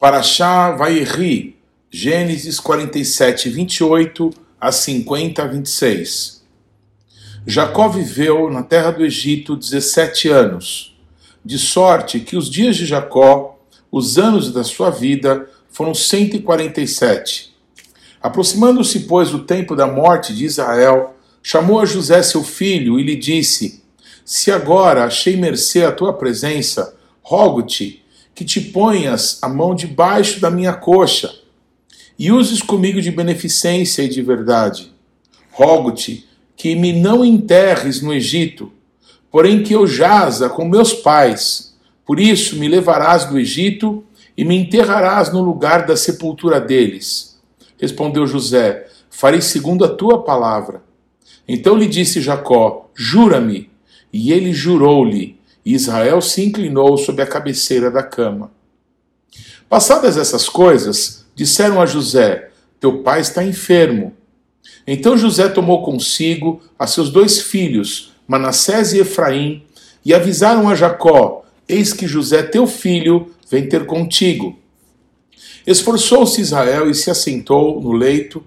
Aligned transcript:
Paraxá 0.00 0.70
Vaierri, 0.70 1.58
Gênesis 1.90 2.58
47, 2.58 3.50
28 3.50 4.30
a 4.58 4.72
50, 4.72 5.46
26. 5.46 6.42
Jacó 7.46 7.86
viveu 7.86 8.48
na 8.48 8.62
terra 8.62 8.92
do 8.92 9.04
Egito 9.04 9.54
17 9.54 10.30
anos, 10.30 10.98
de 11.44 11.58
sorte 11.58 12.18
que 12.18 12.34
os 12.34 12.48
dias 12.48 12.76
de 12.76 12.86
Jacó, 12.86 13.58
os 13.92 14.16
anos 14.16 14.50
da 14.50 14.64
sua 14.64 14.88
vida, 14.88 15.46
foram 15.68 15.92
147. 15.92 17.54
Aproximando-se, 18.22 19.00
pois, 19.00 19.34
o 19.34 19.40
tempo 19.40 19.76
da 19.76 19.86
morte 19.86 20.34
de 20.34 20.46
Israel, 20.46 21.14
chamou 21.42 21.78
a 21.78 21.84
José 21.84 22.22
seu 22.22 22.42
filho 22.42 22.98
e 22.98 23.02
lhe 23.02 23.16
disse: 23.16 23.84
Se 24.24 24.50
agora 24.50 25.04
achei 25.04 25.36
mercê 25.36 25.84
à 25.84 25.92
tua 25.92 26.14
presença, 26.14 26.96
rogo-te 27.22 28.00
que 28.40 28.44
te 28.46 28.58
ponhas 28.58 29.38
a 29.42 29.50
mão 29.50 29.74
debaixo 29.74 30.40
da 30.40 30.50
minha 30.50 30.72
coxa 30.72 31.30
e 32.18 32.32
uses 32.32 32.62
comigo 32.62 32.98
de 32.98 33.10
beneficência 33.10 34.00
e 34.00 34.08
de 34.08 34.22
verdade. 34.22 34.90
Rogo-te 35.52 36.26
que 36.56 36.74
me 36.74 36.90
não 36.90 37.22
enterres 37.22 38.00
no 38.00 38.14
Egito, 38.14 38.72
porém 39.30 39.62
que 39.62 39.74
eu 39.74 39.86
jaza 39.86 40.48
com 40.48 40.64
meus 40.64 40.94
pais. 40.94 41.76
Por 42.06 42.18
isso 42.18 42.56
me 42.56 42.66
levarás 42.66 43.26
do 43.26 43.38
Egito 43.38 44.02
e 44.34 44.42
me 44.42 44.56
enterrarás 44.56 45.30
no 45.30 45.42
lugar 45.42 45.84
da 45.84 45.94
sepultura 45.94 46.58
deles. 46.58 47.38
Respondeu 47.78 48.26
José: 48.26 48.86
Farei 49.10 49.42
segundo 49.42 49.84
a 49.84 49.88
tua 49.88 50.22
palavra. 50.22 50.82
Então 51.46 51.76
lhe 51.76 51.86
disse 51.86 52.22
Jacó: 52.22 52.88
Jura-me. 52.94 53.68
E 54.10 54.32
ele 54.32 54.54
jurou-lhe. 54.54 55.38
Israel 55.64 56.20
se 56.20 56.44
inclinou 56.44 56.96
sobre 56.96 57.22
a 57.22 57.26
cabeceira 57.26 57.90
da 57.90 58.02
cama. 58.02 58.50
Passadas 59.68 60.16
essas 60.16 60.48
coisas, 60.48 61.26
disseram 61.34 61.80
a 61.80 61.86
José: 61.86 62.50
Teu 62.78 63.02
pai 63.02 63.20
está 63.20 63.44
enfermo. 63.44 64.14
Então 64.86 65.16
José 65.16 65.48
tomou 65.48 65.82
consigo 65.82 66.60
a 66.78 66.86
seus 66.86 67.10
dois 67.10 67.40
filhos, 67.40 68.12
Manassés 68.26 68.92
e 68.92 68.98
Efraim, 68.98 69.62
e 70.04 70.14
avisaram 70.14 70.68
a 70.68 70.74
Jacó: 70.74 71.44
Eis 71.68 71.92
que 71.92 72.06
José, 72.06 72.42
teu 72.42 72.66
filho, 72.66 73.32
vem 73.48 73.68
ter 73.68 73.86
contigo. 73.86 74.58
Esforçou-se 75.66 76.40
Israel 76.40 76.90
e 76.90 76.94
se 76.94 77.10
assentou 77.10 77.80
no 77.80 77.92
leito. 77.92 78.42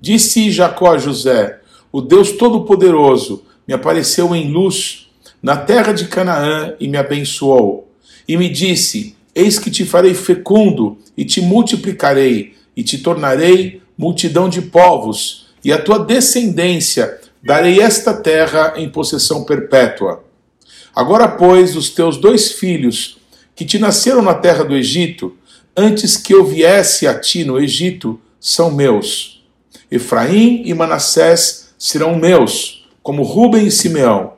Disse 0.00 0.50
Jacó 0.50 0.92
a 0.92 0.98
José: 0.98 1.60
O 1.92 2.02
Deus 2.02 2.32
Todo-Poderoso 2.32 3.44
me 3.66 3.72
apareceu 3.72 4.34
em 4.34 4.50
luz 4.50 5.05
na 5.46 5.56
terra 5.56 5.92
de 5.92 6.08
Canaã 6.08 6.74
e 6.80 6.88
me 6.88 6.96
abençoou. 6.98 7.88
E 8.26 8.36
me 8.36 8.48
disse: 8.48 9.14
Eis 9.32 9.60
que 9.60 9.70
te 9.70 9.84
farei 9.84 10.12
fecundo 10.12 10.98
e 11.16 11.24
te 11.24 11.40
multiplicarei 11.40 12.56
e 12.76 12.82
te 12.82 12.98
tornarei 12.98 13.80
multidão 13.96 14.48
de 14.48 14.60
povos, 14.60 15.46
e 15.62 15.72
a 15.72 15.80
tua 15.80 16.00
descendência 16.00 17.20
darei 17.40 17.80
esta 17.80 18.12
terra 18.12 18.74
em 18.76 18.88
possessão 18.88 19.44
perpétua. 19.44 20.24
Agora, 20.92 21.28
pois, 21.28 21.76
os 21.76 21.90
teus 21.90 22.16
dois 22.16 22.50
filhos, 22.50 23.18
que 23.54 23.64
te 23.64 23.78
nasceram 23.78 24.22
na 24.22 24.34
terra 24.34 24.64
do 24.64 24.74
Egito, 24.74 25.36
antes 25.76 26.16
que 26.16 26.34
eu 26.34 26.44
viesse 26.44 27.06
a 27.06 27.16
ti 27.16 27.44
no 27.44 27.60
Egito, 27.60 28.20
são 28.40 28.72
meus. 28.72 29.46
Efraim 29.92 30.62
e 30.64 30.74
Manassés 30.74 31.72
serão 31.78 32.16
meus, 32.16 32.84
como 33.00 33.22
Ruben 33.22 33.64
e 33.64 33.70
Simeão 33.70 34.35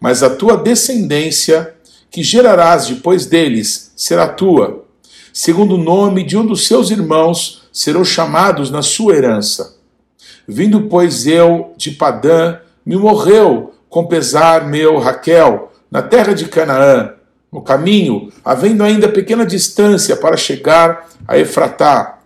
mas 0.00 0.22
a 0.22 0.30
tua 0.30 0.56
descendência, 0.56 1.74
que 2.10 2.22
gerarás 2.22 2.86
depois 2.86 3.26
deles, 3.26 3.92
será 3.96 4.28
tua. 4.28 4.84
Segundo 5.32 5.74
o 5.74 5.82
nome 5.82 6.24
de 6.24 6.36
um 6.36 6.46
dos 6.46 6.66
seus 6.66 6.90
irmãos, 6.90 7.68
serão 7.72 8.04
chamados 8.04 8.70
na 8.70 8.82
sua 8.82 9.14
herança. 9.14 9.76
Vindo, 10.46 10.82
pois, 10.82 11.26
eu 11.26 11.74
de 11.76 11.90
Padã, 11.90 12.58
me 12.84 12.96
morreu 12.96 13.74
com 13.88 14.06
pesar 14.06 14.66
meu 14.66 14.98
Raquel, 14.98 15.72
na 15.90 16.02
terra 16.02 16.32
de 16.32 16.46
Canaã. 16.46 17.14
No 17.52 17.62
caminho, 17.62 18.32
havendo 18.44 18.84
ainda 18.84 19.08
pequena 19.08 19.44
distância 19.44 20.16
para 20.16 20.36
chegar 20.36 21.08
a 21.26 21.38
Efratá. 21.38 22.18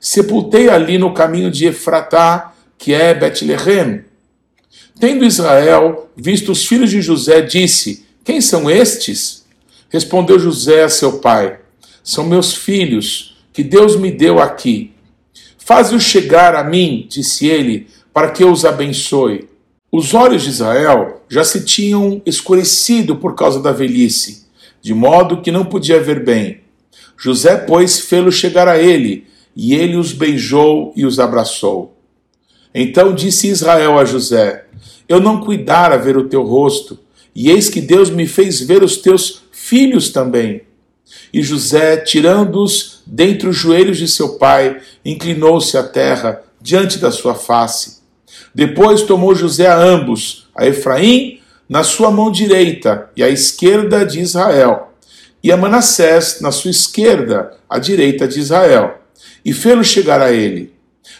Sepultei 0.00 0.68
ali 0.68 0.98
no 0.98 1.12
caminho 1.12 1.50
de 1.50 1.66
Efratá, 1.66 2.52
que 2.76 2.94
é 2.94 3.12
Betlehem, 3.12 4.04
Tendo 5.00 5.24
Israel 5.24 6.10
visto 6.16 6.50
os 6.50 6.66
filhos 6.66 6.90
de 6.90 7.00
José, 7.00 7.40
disse: 7.40 8.04
Quem 8.24 8.40
são 8.40 8.68
estes? 8.68 9.44
Respondeu 9.88 10.38
José 10.38 10.82
a 10.82 10.88
seu 10.88 11.18
pai: 11.18 11.60
São 12.02 12.24
meus 12.24 12.54
filhos, 12.54 13.36
que 13.52 13.62
Deus 13.62 13.96
me 13.96 14.10
deu 14.10 14.40
aqui. 14.40 14.92
Faze-os 15.56 16.02
chegar 16.02 16.54
a 16.54 16.64
mim, 16.64 17.06
disse 17.08 17.46
ele, 17.46 17.88
para 18.12 18.30
que 18.30 18.42
eu 18.42 18.50
os 18.50 18.64
abençoe. 18.64 19.48
Os 19.92 20.14
olhos 20.14 20.42
de 20.42 20.50
Israel 20.50 21.22
já 21.28 21.44
se 21.44 21.64
tinham 21.64 22.20
escurecido 22.26 23.16
por 23.16 23.34
causa 23.34 23.60
da 23.60 23.70
velhice, 23.70 24.46
de 24.82 24.94
modo 24.94 25.40
que 25.40 25.52
não 25.52 25.64
podia 25.64 26.00
ver 26.00 26.24
bem. 26.24 26.62
José, 27.16 27.56
pois, 27.56 28.00
fê-los 28.00 28.34
chegar 28.34 28.66
a 28.66 28.78
ele, 28.78 29.26
e 29.54 29.74
ele 29.74 29.96
os 29.96 30.12
beijou 30.12 30.92
e 30.96 31.04
os 31.04 31.18
abraçou. 31.18 31.96
Então 32.74 33.14
disse 33.14 33.48
Israel 33.48 33.98
a 33.98 34.04
José: 34.04 34.66
eu 35.08 35.20
não 35.20 35.40
cuidara 35.40 35.96
ver 35.96 36.16
o 36.16 36.28
teu 36.28 36.42
rosto, 36.42 36.98
e 37.34 37.50
eis 37.50 37.68
que 37.68 37.80
Deus 37.80 38.10
me 38.10 38.26
fez 38.26 38.60
ver 38.60 38.82
os 38.82 38.96
teus 38.96 39.42
filhos 39.52 40.10
também. 40.10 40.62
E 41.32 41.42
José, 41.42 41.96
tirando-os 41.98 43.02
dentre 43.06 43.48
os 43.48 43.56
joelhos 43.56 43.98
de 43.98 44.08
seu 44.08 44.38
pai, 44.38 44.80
inclinou-se 45.04 45.76
à 45.76 45.82
terra 45.82 46.42
diante 46.60 46.98
da 46.98 47.10
sua 47.10 47.34
face. 47.34 47.98
Depois 48.54 49.02
tomou 49.02 49.34
José 49.34 49.66
a 49.66 49.78
ambos, 49.78 50.48
a 50.54 50.66
Efraim 50.66 51.40
na 51.68 51.82
sua 51.84 52.10
mão 52.10 52.30
direita 52.30 53.10
e 53.14 53.22
à 53.22 53.28
esquerda 53.28 54.04
de 54.04 54.20
Israel, 54.20 54.92
e 55.42 55.52
a 55.52 55.56
Manassés 55.56 56.40
na 56.40 56.50
sua 56.50 56.70
esquerda, 56.70 57.52
à 57.68 57.78
direita 57.78 58.26
de 58.26 58.40
Israel, 58.40 58.98
e 59.44 59.52
fê-lo 59.52 59.84
chegar 59.84 60.20
a 60.20 60.32
ele. 60.32 60.72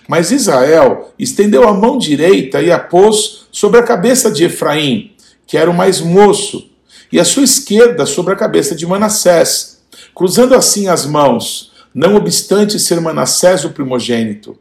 Mas 0.09 0.31
Israel 0.31 1.12
estendeu 1.19 1.69
a 1.69 1.75
mão 1.75 1.99
direita 1.99 2.62
e 2.62 2.72
a 2.72 2.78
pôs 2.78 3.47
sobre 3.53 3.78
a 3.78 3.82
cabeça 3.82 4.31
de 4.31 4.44
Efraim, 4.44 5.12
que 5.47 5.56
era 5.56 5.71
o 5.71 5.75
mais 5.75 6.00
moço, 6.00 6.71
e 7.10 7.19
a 7.19 7.25
sua 7.25 7.44
esquerda 7.44 8.06
sobre 8.06 8.32
a 8.32 8.37
cabeça 8.37 8.75
de 8.75 8.87
Manassés, 8.87 9.82
cruzando 10.15 10.54
assim 10.54 10.88
as 10.88 11.06
mãos, 11.06 11.72
não 11.94 12.16
obstante 12.16 12.78
ser 12.78 13.00
Manassés 13.00 13.65
o 13.65 13.71
primogênito. 13.71 14.59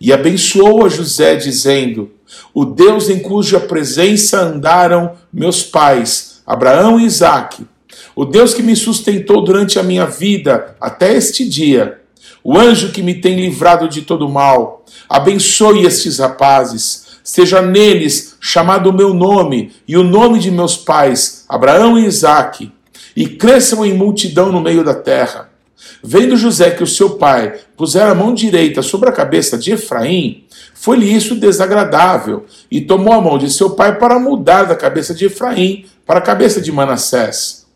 E 0.00 0.12
abençoou 0.12 0.84
a 0.84 0.88
José, 0.88 1.36
dizendo: 1.36 2.10
O 2.54 2.64
Deus 2.64 3.08
em 3.08 3.18
cuja 3.18 3.60
presença 3.60 4.40
andaram 4.40 5.16
meus 5.32 5.62
pais, 5.62 6.42
Abraão 6.46 6.98
e 6.98 7.04
Isaque, 7.04 7.66
o 8.14 8.24
Deus 8.24 8.54
que 8.54 8.62
me 8.62 8.76
sustentou 8.76 9.44
durante 9.44 9.78
a 9.78 9.82
minha 9.82 10.06
vida 10.06 10.76
até 10.80 11.14
este 11.14 11.48
dia, 11.48 12.00
o 12.44 12.58
anjo 12.58 12.92
que 12.92 13.02
me 13.02 13.14
tem 13.14 13.36
livrado 13.36 13.88
de 13.88 14.02
todo 14.02 14.28
mal, 14.28 14.84
abençoe 15.08 15.84
estes 15.84 16.18
rapazes, 16.18 17.18
seja 17.22 17.62
neles 17.62 18.36
chamado 18.40 18.90
o 18.90 18.92
meu 18.92 19.14
nome 19.14 19.72
e 19.86 19.96
o 19.96 20.02
nome 20.02 20.38
de 20.38 20.50
meus 20.50 20.76
pais, 20.76 21.44
Abraão 21.48 21.98
e 21.98 22.06
Isaque, 22.06 22.72
e 23.14 23.28
cresçam 23.28 23.84
em 23.84 23.94
multidão 23.94 24.50
no 24.50 24.60
meio 24.60 24.82
da 24.82 24.94
terra. 24.94 25.50
Vendo 26.02 26.36
José 26.36 26.70
que 26.70 26.82
o 26.82 26.86
seu 26.86 27.10
pai 27.10 27.60
pusera 27.76 28.10
a 28.10 28.14
mão 28.14 28.34
direita 28.34 28.82
sobre 28.82 29.08
a 29.08 29.12
cabeça 29.12 29.56
de 29.56 29.72
Efraim, 29.72 30.44
foi-lhe 30.74 31.12
isso 31.12 31.36
desagradável, 31.36 32.44
e 32.68 32.80
tomou 32.80 33.12
a 33.12 33.20
mão 33.20 33.38
de 33.38 33.50
seu 33.52 33.70
pai 33.70 33.98
para 33.98 34.18
mudar 34.18 34.64
da 34.64 34.74
cabeça 34.74 35.14
de 35.14 35.26
Efraim 35.26 35.86
para 36.04 36.18
a 36.18 36.22
cabeça 36.22 36.60
de 36.60 36.72
Manassés. 36.72 37.66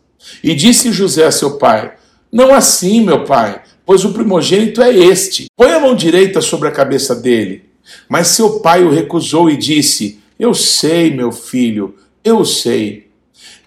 E 0.43 0.53
disse 0.53 0.91
José 0.91 1.25
a 1.25 1.31
seu 1.31 1.57
pai: 1.57 1.93
Não 2.31 2.53
assim, 2.53 3.01
meu 3.01 3.23
pai, 3.23 3.61
pois 3.87 4.03
o 4.03 4.11
primogênito 4.11 4.81
é 4.81 4.93
este. 4.93 5.47
Põe 5.55 5.71
a 5.71 5.79
mão 5.79 5.95
direita 5.95 6.41
sobre 6.41 6.67
a 6.67 6.71
cabeça 6.71 7.15
dele. 7.15 7.63
Mas 8.09 8.27
seu 8.27 8.59
pai 8.59 8.83
o 8.83 8.91
recusou 8.91 9.49
e 9.49 9.55
disse: 9.55 10.19
Eu 10.37 10.53
sei, 10.53 11.09
meu 11.09 11.31
filho, 11.31 11.95
eu 12.21 12.43
sei. 12.43 13.07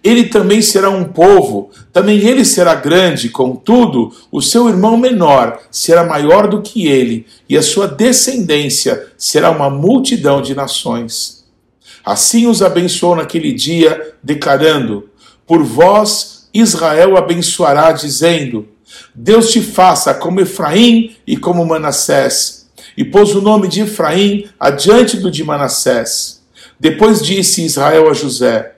Ele 0.04 0.24
também 0.24 0.60
será 0.60 0.90
um 0.90 1.04
povo, 1.04 1.70
também 1.90 2.18
ele 2.18 2.44
será 2.44 2.74
grande, 2.74 3.28
contudo, 3.28 4.14
o 4.30 4.40
seu 4.40 4.68
irmão 4.68 4.96
menor 4.96 5.58
será 5.70 6.04
maior 6.04 6.48
do 6.48 6.62
que 6.62 6.86
ele, 6.86 7.26
e 7.46 7.56
a 7.56 7.62
sua 7.62 7.86
descendência 7.86 9.08
será 9.18 9.50
uma 9.50 9.68
multidão 9.68 10.40
de 10.40 10.54
nações. 10.54 11.44
Assim 12.04 12.46
os 12.46 12.62
abençoou 12.62 13.16
naquele 13.16 13.52
dia, 13.52 14.14
declarando: 14.22 15.08
Por 15.46 15.62
vós 15.62 16.48
Israel 16.52 17.16
abençoará, 17.16 17.92
dizendo: 17.92 18.68
Deus 19.14 19.50
te 19.50 19.60
faça 19.60 20.14
como 20.14 20.40
Efraim 20.40 21.16
e 21.26 21.36
como 21.36 21.66
Manassés. 21.66 22.68
E 22.96 23.04
pôs 23.04 23.34
o 23.34 23.40
nome 23.40 23.68
de 23.68 23.82
Efraim 23.82 24.48
adiante 24.58 25.16
do 25.16 25.30
de 25.30 25.44
Manassés. 25.44 26.40
Depois 26.78 27.22
disse 27.22 27.64
Israel 27.64 28.08
a 28.08 28.14
José: 28.14 28.72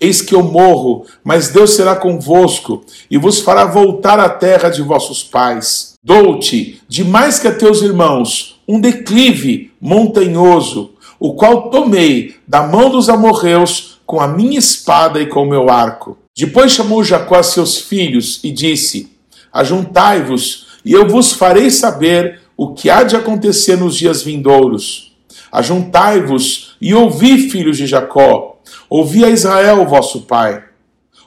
Eis 0.00 0.22
que 0.22 0.34
eu 0.34 0.42
morro, 0.42 1.04
mas 1.24 1.48
Deus 1.48 1.70
será 1.70 1.96
convosco 1.96 2.84
e 3.10 3.18
vos 3.18 3.40
fará 3.40 3.64
voltar 3.64 4.20
à 4.20 4.28
terra 4.28 4.68
de 4.68 4.80
vossos 4.80 5.24
pais. 5.24 5.94
Dou-te, 6.02 6.80
de 6.88 7.02
mais 7.02 7.38
que 7.38 7.48
a 7.48 7.54
teus 7.54 7.82
irmãos, 7.82 8.60
um 8.66 8.80
declive 8.80 9.72
montanhoso, 9.80 10.92
o 11.18 11.34
qual 11.34 11.68
tomei 11.70 12.36
da 12.46 12.62
mão 12.62 12.90
dos 12.90 13.08
amorreus 13.08 13.98
com 14.06 14.20
a 14.20 14.28
minha 14.28 14.58
espada 14.58 15.20
e 15.20 15.26
com 15.26 15.42
o 15.42 15.48
meu 15.48 15.68
arco. 15.68 16.16
Depois 16.36 16.70
chamou 16.70 17.02
Jacó 17.02 17.34
a 17.34 17.42
seus 17.42 17.78
filhos 17.78 18.38
e 18.44 18.52
disse: 18.52 19.10
Ajuntai-vos, 19.52 20.66
e 20.84 20.92
eu 20.92 21.08
vos 21.08 21.32
farei 21.32 21.70
saber 21.70 22.40
o 22.56 22.74
que 22.74 22.90
há 22.90 23.02
de 23.02 23.16
acontecer 23.16 23.76
nos 23.76 23.96
dias 23.96 24.22
vindouros. 24.22 25.16
Ajuntai-vos 25.50 26.76
e 26.80 26.94
ouvi, 26.94 27.48
filhos 27.50 27.76
de 27.76 27.86
Jacó, 27.86 28.60
ouvi 28.88 29.24
a 29.24 29.30
Israel, 29.30 29.86
vosso 29.86 30.22
pai. 30.22 30.64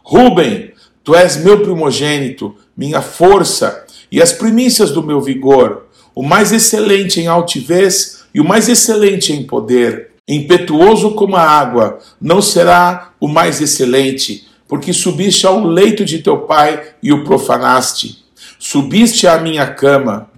Ruben, 0.03 0.71
tu 1.03 1.15
és 1.15 1.37
meu 1.37 1.61
primogênito, 1.61 2.55
minha 2.75 3.01
força 3.01 3.85
e 4.11 4.21
as 4.21 4.33
primícias 4.33 4.91
do 4.91 5.01
meu 5.01 5.21
vigor, 5.21 5.87
o 6.13 6.21
mais 6.21 6.51
excelente 6.51 7.21
em 7.21 7.27
altivez 7.27 8.25
e 8.33 8.41
o 8.41 8.45
mais 8.45 8.67
excelente 8.67 9.31
em 9.31 9.43
poder. 9.43 10.11
Impetuoso 10.27 11.11
como 11.11 11.35
a 11.35 11.41
água, 11.41 11.99
não 12.19 12.41
será 12.41 13.13
o 13.19 13.27
mais 13.27 13.61
excelente, 13.61 14.47
porque 14.71 14.93
subiste 14.93 15.45
ao 15.45 15.65
leito 15.65 16.05
de 16.05 16.19
teu 16.19 16.37
pai 16.37 16.81
e 17.03 17.11
o 17.11 17.25
profanaste. 17.25 18.23
Subiste 18.57 19.27
à 19.27 19.37
minha 19.37 19.67
cama. 19.67 20.31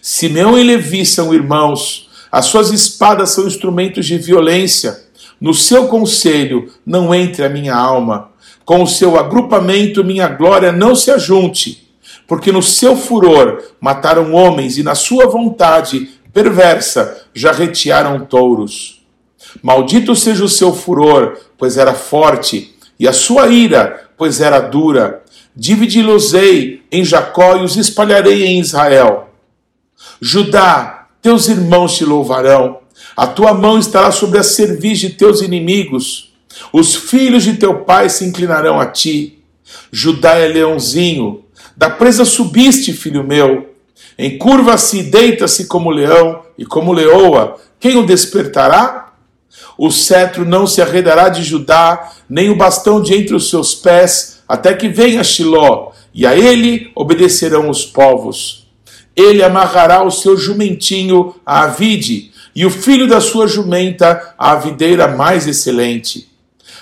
Simeão 0.00 0.56
e 0.56 0.62
Levi 0.62 1.04
são 1.04 1.34
irmãos, 1.34 2.08
as 2.30 2.46
suas 2.46 2.70
espadas 2.70 3.30
são 3.30 3.44
instrumentos 3.44 4.06
de 4.06 4.16
violência. 4.18 5.06
No 5.40 5.52
seu 5.52 5.88
conselho 5.88 6.72
não 6.86 7.12
entre 7.12 7.44
a 7.44 7.48
minha 7.48 7.74
alma. 7.74 8.30
Com 8.64 8.84
o 8.84 8.86
seu 8.86 9.18
agrupamento, 9.18 10.04
minha 10.04 10.28
glória 10.28 10.70
não 10.70 10.94
se 10.94 11.10
ajunte. 11.10 11.92
Porque 12.28 12.52
no 12.52 12.62
seu 12.62 12.96
furor 12.96 13.64
mataram 13.80 14.32
homens 14.32 14.78
e 14.78 14.84
na 14.84 14.94
sua 14.94 15.26
vontade 15.26 16.08
perversa 16.32 17.26
já 17.34 17.50
retearam 17.50 18.20
touros. 18.26 19.02
Maldito 19.60 20.14
seja 20.14 20.44
o 20.44 20.48
seu 20.48 20.72
furor, 20.72 21.36
pois 21.58 21.76
era 21.76 21.94
forte, 21.94 22.71
e 23.02 23.08
a 23.08 23.12
sua 23.12 23.48
ira, 23.48 24.10
pois 24.16 24.40
era 24.40 24.60
dura. 24.60 25.24
Dividi-los-ei 25.56 26.84
em 26.92 27.04
Jacó 27.04 27.56
e 27.56 27.64
os 27.64 27.76
espalharei 27.76 28.44
em 28.44 28.60
Israel. 28.60 29.28
Judá, 30.20 31.08
teus 31.20 31.48
irmãos 31.48 31.96
te 31.96 32.04
louvarão. 32.04 32.78
A 33.16 33.26
tua 33.26 33.52
mão 33.54 33.76
estará 33.76 34.12
sobre 34.12 34.38
a 34.38 34.44
cerviz 34.44 35.00
de 35.00 35.10
teus 35.10 35.42
inimigos. 35.42 36.32
Os 36.72 36.94
filhos 36.94 37.42
de 37.42 37.54
teu 37.54 37.80
pai 37.80 38.08
se 38.08 38.24
inclinarão 38.24 38.78
a 38.78 38.86
ti. 38.86 39.42
Judá 39.90 40.36
é 40.36 40.46
leãozinho. 40.46 41.42
Da 41.76 41.90
presa 41.90 42.24
subiste, 42.24 42.92
filho 42.92 43.24
meu. 43.24 43.74
Encurva-se 44.16 45.00
e 45.00 45.02
deita-se 45.02 45.66
como 45.66 45.90
leão 45.90 46.42
e 46.56 46.64
como 46.64 46.92
leoa. 46.92 47.56
Quem 47.80 47.96
o 47.96 48.06
despertará? 48.06 49.01
O 49.76 49.90
cetro 49.90 50.44
não 50.44 50.66
se 50.66 50.80
arredará 50.82 51.28
de 51.28 51.42
Judá, 51.42 52.12
nem 52.28 52.50
o 52.50 52.56
bastão 52.56 53.00
de 53.00 53.14
entre 53.14 53.34
os 53.34 53.50
seus 53.50 53.74
pés, 53.74 54.42
até 54.48 54.74
que 54.74 54.88
venha 54.88 55.24
Shiló, 55.24 55.92
e 56.14 56.26
a 56.26 56.36
ele 56.36 56.90
obedecerão 56.94 57.70
os 57.70 57.84
povos 57.84 58.62
ele 59.16 59.42
amarrará 59.42 60.02
o 60.02 60.10
seu 60.10 60.36
jumentinho 60.36 61.34
à 61.44 61.66
vide, 61.66 62.32
e 62.54 62.66
o 62.66 62.70
filho 62.70 63.06
da 63.06 63.20
sua 63.20 63.46
jumenta 63.46 64.34
à 64.38 64.54
videira 64.56 65.08
mais 65.08 65.46
excelente. 65.46 66.28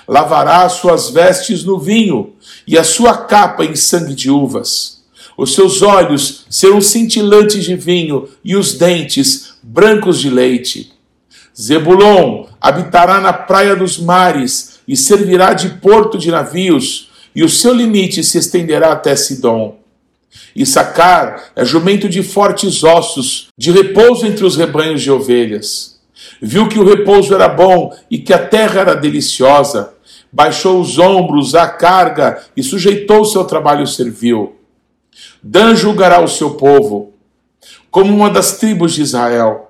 Lavará 0.06 0.64
as 0.64 0.74
suas 0.74 1.10
vestes 1.10 1.64
no 1.64 1.78
vinho, 1.78 2.34
e 2.66 2.78
a 2.78 2.84
sua 2.84 3.16
capa 3.16 3.64
em 3.64 3.76
sangue 3.76 4.14
de 4.14 4.30
uvas. 4.30 5.00
Os 5.36 5.54
seus 5.54 5.82
olhos 5.82 6.44
serão 6.50 6.80
cintilantes 6.80 7.64
de 7.64 7.74
vinho, 7.76 8.28
e 8.44 8.56
os 8.56 8.74
dentes 8.74 9.54
brancos 9.62 10.18
de 10.18 10.30
leite. 10.30 10.92
Zebulon 11.60 12.46
habitará 12.58 13.20
na 13.20 13.34
praia 13.34 13.76
dos 13.76 13.98
mares, 13.98 14.80
e 14.88 14.96
servirá 14.96 15.52
de 15.52 15.68
porto 15.68 16.16
de 16.16 16.30
navios, 16.30 17.10
e 17.34 17.44
o 17.44 17.48
seu 17.48 17.74
limite 17.74 18.24
se 18.24 18.38
estenderá 18.38 18.92
até 18.92 19.14
Sidom. 19.14 19.76
Issacar 20.56 21.50
é 21.54 21.64
jumento 21.64 22.08
de 22.08 22.22
fortes 22.22 22.82
ossos, 22.82 23.48
de 23.58 23.70
repouso 23.70 24.26
entre 24.26 24.44
os 24.44 24.56
rebanhos 24.56 25.02
de 25.02 25.10
ovelhas. 25.10 26.00
Viu 26.40 26.66
que 26.66 26.78
o 26.78 26.84
repouso 26.84 27.34
era 27.34 27.48
bom 27.48 27.94
e 28.10 28.18
que 28.18 28.32
a 28.32 28.38
terra 28.38 28.80
era 28.80 28.94
deliciosa. 28.94 29.92
Baixou 30.32 30.80
os 30.80 30.98
ombros 30.98 31.54
à 31.54 31.68
carga 31.68 32.42
e 32.56 32.62
sujeitou 32.62 33.24
seu 33.24 33.44
trabalho 33.44 33.86
servil. 33.86 34.56
Dan 35.42 35.74
julgará 35.74 36.20
o 36.20 36.28
seu 36.28 36.52
povo, 36.52 37.12
como 37.90 38.14
uma 38.14 38.30
das 38.30 38.58
tribos 38.58 38.94
de 38.94 39.02
Israel. 39.02 39.69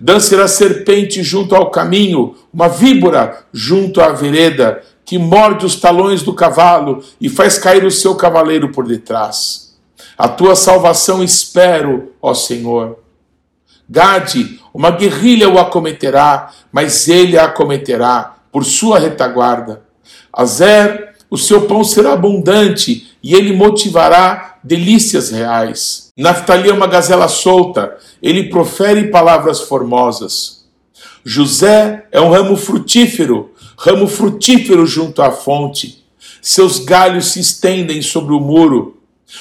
Dan 0.00 0.20
será 0.20 0.48
serpente 0.48 1.22
junto 1.22 1.54
ao 1.54 1.70
caminho, 1.70 2.34
uma 2.52 2.68
víbora 2.68 3.44
junto 3.52 4.00
à 4.00 4.12
vereda, 4.12 4.82
que 5.04 5.18
morde 5.18 5.64
os 5.64 5.76
talões 5.76 6.22
do 6.22 6.34
cavalo 6.34 7.02
e 7.20 7.28
faz 7.28 7.58
cair 7.58 7.84
o 7.84 7.90
seu 7.90 8.16
cavaleiro 8.16 8.72
por 8.72 8.86
detrás. 8.86 9.76
A 10.18 10.28
tua 10.28 10.56
salvação 10.56 11.22
espero, 11.22 12.12
ó 12.20 12.34
Senhor. 12.34 12.98
Gade, 13.88 14.60
uma 14.74 14.90
guerrilha 14.90 15.48
o 15.48 15.58
acometerá, 15.58 16.50
mas 16.72 17.08
ele 17.08 17.38
a 17.38 17.44
acometerá 17.44 18.36
por 18.50 18.64
sua 18.64 18.98
retaguarda. 18.98 19.82
Azer, 20.32 21.14
o 21.30 21.38
seu 21.38 21.62
pão 21.66 21.84
será 21.84 22.12
abundante 22.12 23.15
e 23.26 23.34
ele 23.34 23.52
motivará 23.52 24.54
delícias 24.62 25.32
reais. 25.32 26.12
Naftali 26.16 26.70
é 26.70 26.72
uma 26.72 26.86
gazela 26.86 27.26
solta, 27.26 27.96
ele 28.22 28.48
profere 28.48 29.08
palavras 29.08 29.62
formosas. 29.62 30.64
José 31.24 32.06
é 32.12 32.20
um 32.20 32.30
ramo 32.30 32.56
frutífero, 32.56 33.50
ramo 33.76 34.06
frutífero 34.06 34.86
junto 34.86 35.22
à 35.22 35.32
fonte. 35.32 36.04
Seus 36.40 36.78
galhos 36.78 37.32
se 37.32 37.40
estendem 37.40 38.00
sobre 38.00 38.32
o 38.32 38.38
muro. 38.38 38.96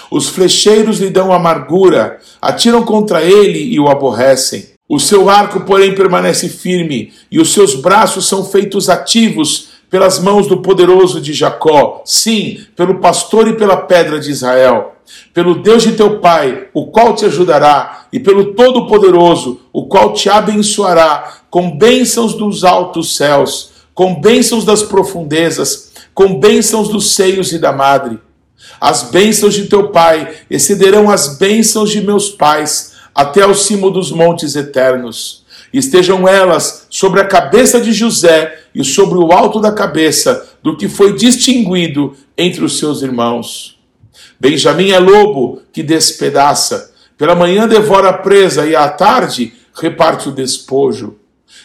Os 0.09 0.29
flecheiros 0.29 0.97
lhe 0.97 1.11
dão 1.11 1.31
amargura, 1.31 2.19
atiram 2.41 2.81
contra 2.81 3.21
ele 3.21 3.59
e 3.59 3.79
o 3.79 3.87
aborrecem. 3.87 4.65
O 4.89 4.99
seu 4.99 5.29
arco, 5.29 5.61
porém, 5.61 5.93
permanece 5.93 6.49
firme, 6.49 7.13
e 7.29 7.39
os 7.39 7.53
seus 7.53 7.75
braços 7.75 8.27
são 8.27 8.43
feitos 8.43 8.89
ativos 8.89 9.74
pelas 9.89 10.19
mãos 10.19 10.47
do 10.47 10.61
poderoso 10.61 11.21
de 11.21 11.33
Jacó, 11.33 12.01
sim, 12.05 12.65
pelo 12.75 12.99
pastor 12.99 13.47
e 13.47 13.53
pela 13.53 13.77
pedra 13.77 14.19
de 14.19 14.31
Israel. 14.31 14.95
Pelo 15.33 15.61
Deus 15.61 15.83
de 15.83 15.93
teu 15.93 16.19
pai, 16.19 16.67
o 16.73 16.87
qual 16.87 17.13
te 17.13 17.25
ajudará, 17.25 18.07
e 18.11 18.19
pelo 18.19 18.53
Todo-Poderoso, 18.53 19.61
o 19.71 19.85
qual 19.85 20.13
te 20.13 20.29
abençoará, 20.29 21.41
com 21.49 21.77
bênçãos 21.77 22.33
dos 22.33 22.63
altos 22.63 23.15
céus, 23.15 23.71
com 23.93 24.19
bênçãos 24.19 24.65
das 24.65 24.81
profundezas, 24.81 25.91
com 26.13 26.39
bênçãos 26.39 26.89
dos 26.89 27.13
seios 27.13 27.51
e 27.51 27.59
da 27.59 27.71
madre. 27.71 28.19
As 28.81 29.03
bênçãos 29.03 29.53
de 29.53 29.65
teu 29.65 29.89
pai 29.89 30.33
excederão 30.49 31.09
as 31.09 31.37
bênçãos 31.37 31.91
de 31.91 32.01
meus 32.01 32.29
pais, 32.29 32.93
até 33.13 33.43
ao 33.43 33.53
cimo 33.53 33.89
dos 33.89 34.11
montes 34.11 34.55
eternos. 34.55 35.44
Estejam 35.77 36.25
elas 36.25 36.87
sobre 36.89 37.19
a 37.19 37.25
cabeça 37.25 37.81
de 37.81 37.91
José 37.91 38.59
e 38.73 38.81
sobre 38.81 39.17
o 39.17 39.33
alto 39.33 39.59
da 39.59 39.73
cabeça 39.73 40.47
do 40.63 40.77
que 40.77 40.87
foi 40.87 41.17
distinguido 41.17 42.15
entre 42.37 42.63
os 42.63 42.79
seus 42.79 43.01
irmãos. 43.01 43.77
Benjamim 44.39 44.91
é 44.91 44.99
lobo 44.99 45.61
que 45.73 45.83
despedaça, 45.83 46.93
pela 47.17 47.35
manhã 47.35 47.67
devora 47.67 48.07
a 48.07 48.13
presa 48.13 48.65
e 48.65 48.73
à 48.73 48.87
tarde 48.87 49.51
reparte 49.73 50.29
o 50.29 50.31
despojo. 50.31 51.17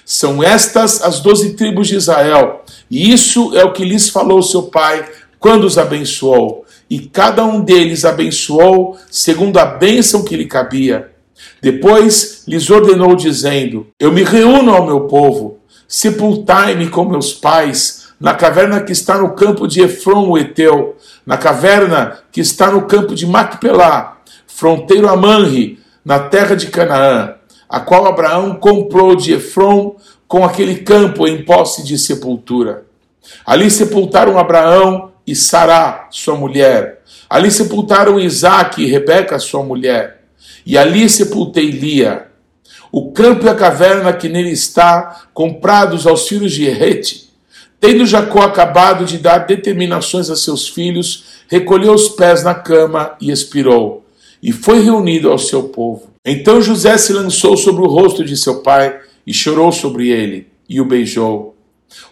São 0.04 0.42
estas 0.42 1.00
as 1.02 1.20
doze 1.20 1.52
tribos 1.52 1.86
de 1.86 1.94
Israel, 1.94 2.64
e 2.90 3.12
isso 3.12 3.56
é 3.56 3.64
o 3.64 3.72
que 3.72 3.84
lhes 3.84 4.08
falou 4.08 4.42
seu 4.42 4.64
pai 4.64 5.08
quando 5.38 5.62
os 5.62 5.78
abençoou 5.78 6.66
e 6.90 6.98
cada 6.98 7.44
um 7.44 7.60
deles 7.60 8.04
abençoou 8.04 8.98
segundo 9.08 9.58
a 9.58 9.64
bênção 9.64 10.24
que 10.24 10.36
lhe 10.36 10.46
cabia. 10.46 11.09
Depois 11.60 12.44
lhes 12.46 12.70
ordenou, 12.70 13.14
dizendo: 13.14 13.86
Eu 13.98 14.12
me 14.12 14.22
reúno 14.22 14.72
ao 14.72 14.86
meu 14.86 15.02
povo, 15.02 15.58
sepultai-me 15.86 16.88
com 16.88 17.04
meus 17.04 17.32
pais, 17.32 18.08
na 18.20 18.34
caverna 18.34 18.80
que 18.80 18.92
está 18.92 19.18
no 19.18 19.34
campo 19.34 19.66
de 19.66 19.80
Efron, 19.80 20.28
o 20.28 20.38
Eteu, 20.38 20.96
na 21.24 21.36
caverna 21.36 22.18
que 22.30 22.40
está 22.40 22.70
no 22.70 22.82
campo 22.82 23.14
de 23.14 23.26
Macpelá, 23.26 24.18
fronteiro 24.46 25.08
a 25.08 25.16
Manre, 25.16 25.78
na 26.04 26.18
terra 26.18 26.54
de 26.54 26.66
Canaã, 26.66 27.34
a 27.68 27.80
qual 27.80 28.06
Abraão 28.06 28.54
comprou 28.54 29.16
de 29.16 29.32
Efron 29.32 29.96
com 30.28 30.44
aquele 30.44 30.76
campo 30.76 31.26
em 31.26 31.44
posse 31.44 31.82
de 31.82 31.98
sepultura. 31.98 32.84
Ali 33.44 33.70
sepultaram 33.70 34.38
Abraão 34.38 35.12
e 35.26 35.34
Sará, 35.34 36.08
sua 36.10 36.34
mulher. 36.34 37.02
Ali 37.28 37.50
sepultaram 37.50 38.18
Isaac 38.18 38.82
e 38.82 38.86
Rebeca, 38.86 39.38
sua 39.38 39.62
mulher. 39.62 40.19
E 40.64 40.76
ali 40.76 41.08
sepultei 41.08 41.70
Lia. 41.70 42.28
O 42.92 43.12
campo 43.12 43.46
e 43.46 43.48
a 43.48 43.54
caverna 43.54 44.12
que 44.12 44.28
nele 44.28 44.50
está, 44.50 45.22
comprados 45.32 46.06
aos 46.06 46.26
filhos 46.26 46.52
de 46.52 46.64
Errete. 46.64 47.30
Tendo 47.78 48.04
Jacó 48.04 48.42
acabado 48.42 49.04
de 49.04 49.16
dar 49.16 49.38
determinações 49.38 50.28
a 50.28 50.36
seus 50.36 50.68
filhos, 50.68 51.24
recolheu 51.48 51.94
os 51.94 52.10
pés 52.10 52.42
na 52.44 52.54
cama 52.54 53.16
e 53.20 53.30
expirou. 53.30 54.04
e 54.42 54.52
foi 54.52 54.82
reunido 54.82 55.30
ao 55.30 55.38
seu 55.38 55.64
povo. 55.64 56.08
Então 56.24 56.62
José 56.62 56.96
se 56.96 57.12
lançou 57.12 57.56
sobre 57.56 57.82
o 57.82 57.88
rosto 57.88 58.24
de 58.24 58.36
seu 58.36 58.62
pai 58.62 58.98
e 59.26 59.34
chorou 59.34 59.70
sobre 59.70 60.08
ele 60.08 60.48
e 60.68 60.80
o 60.80 60.84
beijou. 60.84 61.54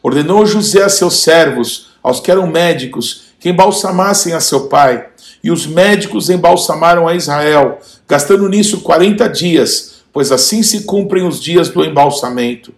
Ordenou 0.02 0.44
José 0.44 0.82
a 0.82 0.88
seus 0.88 1.22
servos, 1.22 1.90
aos 2.02 2.20
que 2.20 2.30
eram 2.30 2.46
médicos, 2.46 3.28
que 3.38 3.48
embalsamassem 3.48 4.34
a 4.34 4.40
seu 4.40 4.68
pai. 4.68 5.08
E 5.48 5.50
os 5.50 5.66
médicos 5.66 6.28
embalsamaram 6.28 7.08
a 7.08 7.14
Israel, 7.14 7.78
gastando 8.06 8.46
nisso 8.50 8.82
quarenta 8.82 9.26
dias, 9.26 10.02
pois 10.12 10.30
assim 10.30 10.62
se 10.62 10.82
cumprem 10.82 11.26
os 11.26 11.40
dias 11.40 11.70
do 11.70 11.82
embalsamento. 11.82 12.70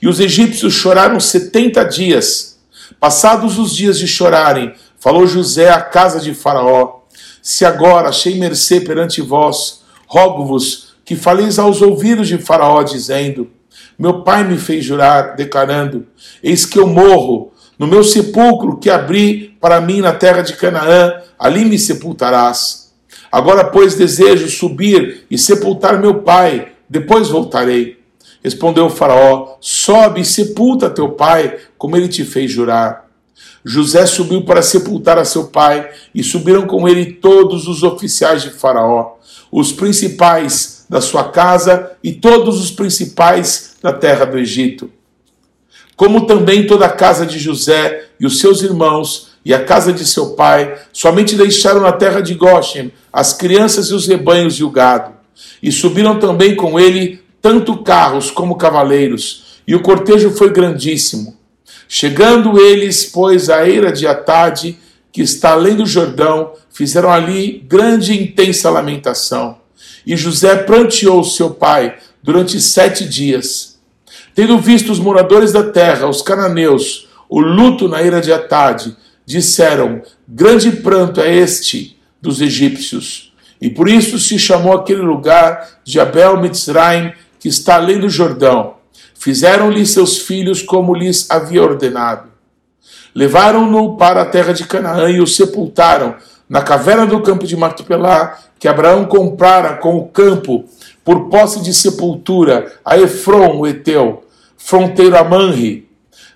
E 0.00 0.06
os 0.06 0.20
egípcios 0.20 0.74
choraram 0.74 1.18
setenta 1.18 1.82
dias. 1.82 2.60
Passados 3.00 3.58
os 3.58 3.74
dias 3.74 3.98
de 3.98 4.06
chorarem, 4.06 4.74
falou 4.96 5.26
José 5.26 5.70
à 5.70 5.80
casa 5.80 6.20
de 6.20 6.32
Faraó: 6.34 7.00
Se 7.42 7.64
agora 7.64 8.10
achei 8.10 8.38
mercê 8.38 8.80
perante 8.80 9.20
vós, 9.20 9.80
rogo-vos 10.06 10.94
que 11.04 11.16
faleis 11.16 11.58
aos 11.58 11.82
ouvidos 11.82 12.28
de 12.28 12.38
Faraó, 12.38 12.84
dizendo: 12.84 13.50
Meu 13.98 14.22
pai 14.22 14.44
me 14.44 14.56
fez 14.56 14.84
jurar, 14.84 15.34
declarando: 15.34 16.06
Eis 16.40 16.64
que 16.64 16.78
eu 16.78 16.86
morro, 16.86 17.52
no 17.76 17.88
meu 17.88 18.04
sepulcro 18.04 18.76
que 18.76 18.88
abri 18.88 19.53
para 19.64 19.80
mim 19.80 20.02
na 20.02 20.12
terra 20.12 20.42
de 20.42 20.56
Canaã, 20.56 21.22
ali 21.38 21.64
me 21.64 21.78
sepultarás. 21.78 22.92
Agora, 23.32 23.64
pois, 23.64 23.94
desejo 23.94 24.46
subir 24.46 25.24
e 25.30 25.38
sepultar 25.38 25.98
meu 25.98 26.16
pai, 26.16 26.72
depois 26.86 27.30
voltarei. 27.30 27.98
Respondeu 28.42 28.90
Faraó: 28.90 29.56
Sobe 29.62 30.20
e 30.20 30.24
sepulta 30.24 30.90
teu 30.90 31.12
pai, 31.12 31.56
como 31.78 31.96
ele 31.96 32.08
te 32.08 32.24
fez 32.24 32.52
jurar. 32.52 33.08
José 33.64 34.04
subiu 34.04 34.44
para 34.44 34.60
sepultar 34.60 35.16
a 35.16 35.24
seu 35.24 35.44
pai, 35.44 35.88
e 36.14 36.22
subiram 36.22 36.66
com 36.66 36.86
ele 36.86 37.14
todos 37.14 37.66
os 37.66 37.82
oficiais 37.82 38.42
de 38.42 38.50
Faraó, 38.50 39.14
os 39.50 39.72
principais 39.72 40.84
da 40.90 41.00
sua 41.00 41.30
casa 41.30 41.92
e 42.04 42.12
todos 42.12 42.60
os 42.60 42.70
principais 42.70 43.76
da 43.82 43.94
terra 43.94 44.26
do 44.26 44.36
Egito. 44.36 44.90
Como 45.96 46.26
também 46.26 46.66
toda 46.66 46.84
a 46.84 46.92
casa 46.92 47.24
de 47.24 47.38
José 47.38 48.08
e 48.20 48.26
os 48.26 48.40
seus 48.40 48.60
irmãos 48.60 49.32
e 49.44 49.52
a 49.52 49.62
casa 49.62 49.92
de 49.92 50.06
seu 50.06 50.30
pai, 50.30 50.74
somente 50.92 51.36
deixaram 51.36 51.80
na 51.80 51.92
terra 51.92 52.20
de 52.20 52.34
Goshen 52.34 52.92
as 53.12 53.32
crianças 53.32 53.88
e 53.88 53.94
os 53.94 54.06
rebanhos 54.06 54.54
e 54.54 54.64
o 54.64 54.70
gado. 54.70 55.12
E 55.62 55.70
subiram 55.70 56.18
também 56.18 56.56
com 56.56 56.80
ele 56.80 57.22
tanto 57.42 57.82
carros 57.82 58.30
como 58.30 58.56
cavaleiros, 58.56 59.60
e 59.68 59.74
o 59.74 59.82
cortejo 59.82 60.30
foi 60.30 60.50
grandíssimo. 60.50 61.36
Chegando 61.86 62.58
eles, 62.58 63.04
pois, 63.04 63.50
à 63.50 63.68
eira 63.68 63.92
de 63.92 64.06
Atade, 64.06 64.78
que 65.12 65.20
está 65.20 65.52
além 65.52 65.76
do 65.76 65.84
Jordão, 65.84 66.52
fizeram 66.72 67.10
ali 67.10 67.62
grande 67.68 68.12
e 68.12 68.22
intensa 68.22 68.70
lamentação. 68.70 69.58
E 70.06 70.16
José 70.16 70.56
pranteou 70.56 71.22
seu 71.22 71.50
pai 71.50 71.96
durante 72.22 72.60
sete 72.60 73.06
dias. 73.06 73.78
Tendo 74.34 74.58
visto 74.58 74.90
os 74.90 74.98
moradores 74.98 75.52
da 75.52 75.62
terra, 75.62 76.08
os 76.08 76.22
cananeus, 76.22 77.08
o 77.28 77.40
luto 77.40 77.88
na 77.88 78.02
ira 78.02 78.20
de 78.20 78.32
Atade, 78.32 78.96
disseram: 79.24 80.02
Grande 80.28 80.70
pranto 80.70 81.20
é 81.20 81.34
este 81.34 81.98
dos 82.20 82.40
egípcios. 82.40 83.32
E 83.60 83.70
por 83.70 83.88
isso 83.88 84.18
se 84.18 84.38
chamou 84.38 84.74
aquele 84.74 85.00
lugar 85.00 85.78
de 85.84 85.98
Abel 85.98 86.40
Mitzraim, 86.40 87.12
que 87.38 87.48
está 87.48 87.76
além 87.76 87.98
do 87.98 88.08
Jordão. 88.08 88.74
Fizeram-lhe 89.14 89.86
seus 89.86 90.18
filhos 90.18 90.60
como 90.60 90.94
lhes 90.94 91.30
havia 91.30 91.62
ordenado. 91.62 92.28
Levaram-no 93.14 93.96
para 93.96 94.22
a 94.22 94.26
terra 94.26 94.52
de 94.52 94.64
Canaã 94.64 95.08
e 95.08 95.20
o 95.20 95.26
sepultaram 95.26 96.16
na 96.48 96.62
caverna 96.62 97.06
do 97.06 97.22
campo 97.22 97.46
de 97.46 97.56
Mactupelá, 97.56 98.38
que 98.58 98.68
Abraão 98.68 99.04
comprara 99.04 99.74
com 99.74 99.96
o 99.96 100.08
campo 100.08 100.64
por 101.04 101.28
posse 101.28 101.62
de 101.62 101.72
sepultura 101.72 102.72
a 102.84 102.98
Efron, 102.98 103.58
o 103.58 103.66
Eteu, 103.66 104.24
fronteiro 104.56 105.16
a 105.16 105.24
Manri. 105.24 105.88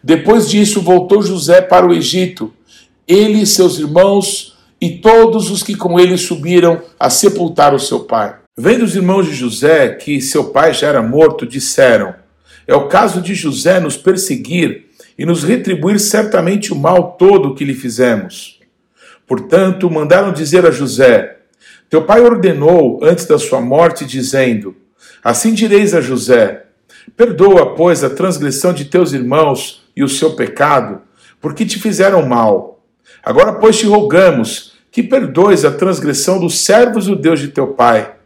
Depois 0.02 0.48
disso 0.48 0.80
voltou 0.80 1.22
José 1.22 1.60
para 1.60 1.86
o 1.86 1.92
Egito, 1.92 2.52
ele 3.08 3.46
seus 3.46 3.78
irmãos 3.78 4.58
e 4.80 4.98
todos 4.98 5.50
os 5.50 5.62
que 5.62 5.74
com 5.74 5.98
ele 5.98 6.18
subiram 6.18 6.82
a 7.00 7.08
sepultar 7.08 7.74
o 7.74 7.80
seu 7.80 8.00
pai. 8.00 8.36
Vendo 8.56 8.84
os 8.84 8.94
irmãos 8.94 9.26
de 9.26 9.34
José 9.34 9.94
que 9.94 10.20
seu 10.20 10.50
pai 10.50 10.74
já 10.74 10.88
era 10.88 11.02
morto, 11.02 11.46
disseram: 11.46 12.14
É 12.66 12.74
o 12.74 12.86
caso 12.86 13.22
de 13.22 13.34
José 13.34 13.80
nos 13.80 13.96
perseguir 13.96 14.86
e 15.18 15.24
nos 15.24 15.42
retribuir 15.42 15.98
certamente 15.98 16.72
o 16.72 16.76
mal 16.76 17.12
todo 17.12 17.54
que 17.54 17.64
lhe 17.64 17.74
fizemos. 17.74 18.60
Portanto, 19.26 19.90
mandaram 19.90 20.32
dizer 20.32 20.66
a 20.66 20.70
José: 20.70 21.38
Teu 21.88 22.02
pai 22.02 22.20
ordenou 22.20 23.00
antes 23.02 23.26
da 23.26 23.38
sua 23.38 23.60
morte, 23.60 24.04
dizendo: 24.04 24.76
Assim 25.22 25.54
direis 25.54 25.94
a 25.94 26.00
José: 26.00 26.64
Perdoa, 27.16 27.74
pois, 27.74 28.04
a 28.04 28.10
transgressão 28.10 28.72
de 28.72 28.84
teus 28.84 29.12
irmãos 29.12 29.82
e 29.96 30.02
o 30.02 30.08
seu 30.08 30.34
pecado, 30.34 31.00
porque 31.40 31.64
te 31.64 31.78
fizeram 31.78 32.26
mal. 32.26 32.77
Agora, 33.22 33.54
pois, 33.54 33.78
te 33.78 33.86
rogamos 33.86 34.72
que 34.90 35.02
perdoes 35.02 35.64
a 35.64 35.70
transgressão 35.70 36.40
dos 36.40 36.58
servos 36.58 37.06
do 37.06 37.16
Deus 37.16 37.40
de 37.40 37.48
teu 37.48 37.68
pai 37.68 38.18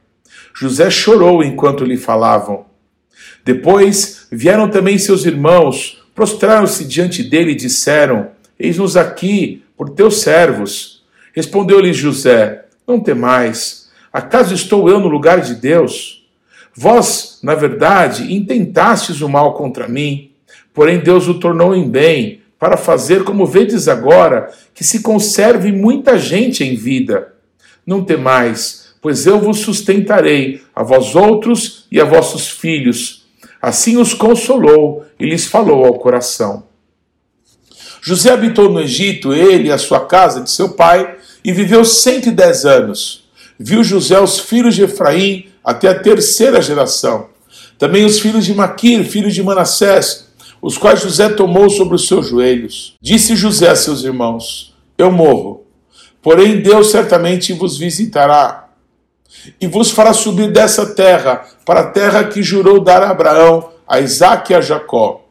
José 0.54 0.90
chorou 0.90 1.42
enquanto 1.42 1.84
lhe 1.84 1.96
falavam. 1.96 2.66
Depois 3.44 4.26
vieram 4.30 4.68
também 4.68 4.98
seus 4.98 5.24
irmãos, 5.24 6.02
prostraram-se 6.14 6.84
diante 6.84 7.22
dele 7.22 7.52
e 7.52 7.56
disseram: 7.56 8.28
Eis-nos 8.58 8.96
aqui 8.96 9.64
por 9.76 9.90
teus 9.90 10.20
servos. 10.20 11.02
Respondeu-lhe 11.32 11.92
José: 11.92 12.66
Não 12.86 13.00
temais, 13.00 13.90
acaso 14.12 14.54
estou 14.54 14.88
eu 14.88 15.00
no 15.00 15.08
lugar 15.08 15.40
de 15.40 15.54
Deus? 15.54 16.26
Vós, 16.74 17.38
na 17.42 17.54
verdade, 17.54 18.32
intentastes 18.32 19.20
o 19.20 19.28
mal 19.28 19.54
contra 19.54 19.88
mim, 19.88 20.30
porém 20.72 21.00
Deus 21.00 21.28
o 21.28 21.38
tornou 21.38 21.74
em 21.74 21.88
bem, 21.88 22.41
para 22.62 22.76
fazer 22.76 23.24
como 23.24 23.44
vedes 23.44 23.88
agora, 23.88 24.52
que 24.72 24.84
se 24.84 25.00
conserve 25.00 25.72
muita 25.72 26.16
gente 26.16 26.62
em 26.62 26.76
vida. 26.76 27.34
Não 27.84 28.04
temais, 28.04 28.94
pois 29.00 29.26
eu 29.26 29.40
vos 29.40 29.58
sustentarei, 29.58 30.62
a 30.72 30.84
vós 30.84 31.16
outros 31.16 31.86
e 31.90 32.00
a 32.00 32.04
vossos 32.04 32.48
filhos. 32.48 33.26
Assim 33.60 33.96
os 33.96 34.14
consolou 34.14 35.04
e 35.18 35.26
lhes 35.26 35.44
falou 35.44 35.84
ao 35.84 35.94
coração. 35.94 36.62
José 38.00 38.30
habitou 38.30 38.70
no 38.70 38.80
Egito, 38.80 39.34
ele 39.34 39.66
e 39.66 39.72
a 39.72 39.76
sua 39.76 40.06
casa 40.06 40.40
de 40.40 40.48
seu 40.48 40.68
pai, 40.68 41.16
e 41.44 41.50
viveu 41.50 41.84
cento 41.84 42.28
e 42.28 42.30
dez 42.30 42.64
anos. 42.64 43.24
Viu 43.58 43.82
José 43.82 44.20
os 44.20 44.38
filhos 44.38 44.76
de 44.76 44.84
Efraim 44.84 45.48
até 45.64 45.88
a 45.88 45.98
terceira 45.98 46.62
geração. 46.62 47.26
Também 47.76 48.04
os 48.04 48.20
filhos 48.20 48.44
de 48.44 48.54
Maquir, 48.54 49.02
filhos 49.02 49.34
de 49.34 49.42
Manassés, 49.42 50.28
os 50.62 50.78
quais 50.78 51.00
José 51.00 51.28
tomou 51.28 51.68
sobre 51.68 51.96
os 51.96 52.06
seus 52.06 52.28
joelhos. 52.28 52.94
Disse 53.02 53.34
José 53.34 53.68
a 53.68 53.74
seus 53.74 54.04
irmãos: 54.04 54.72
Eu 54.96 55.10
morro, 55.10 55.66
porém 56.22 56.62
Deus 56.62 56.92
certamente 56.92 57.52
vos 57.52 57.76
visitará 57.76 58.68
e 59.60 59.66
vos 59.66 59.90
fará 59.90 60.12
subir 60.12 60.52
dessa 60.52 60.94
terra 60.94 61.44
para 61.66 61.80
a 61.80 61.90
terra 61.90 62.24
que 62.24 62.42
jurou 62.42 62.78
dar 62.78 63.02
a 63.02 63.10
Abraão, 63.10 63.70
a 63.88 63.98
Isaque 64.00 64.52
e 64.52 64.56
a 64.56 64.60
Jacó. 64.60 65.24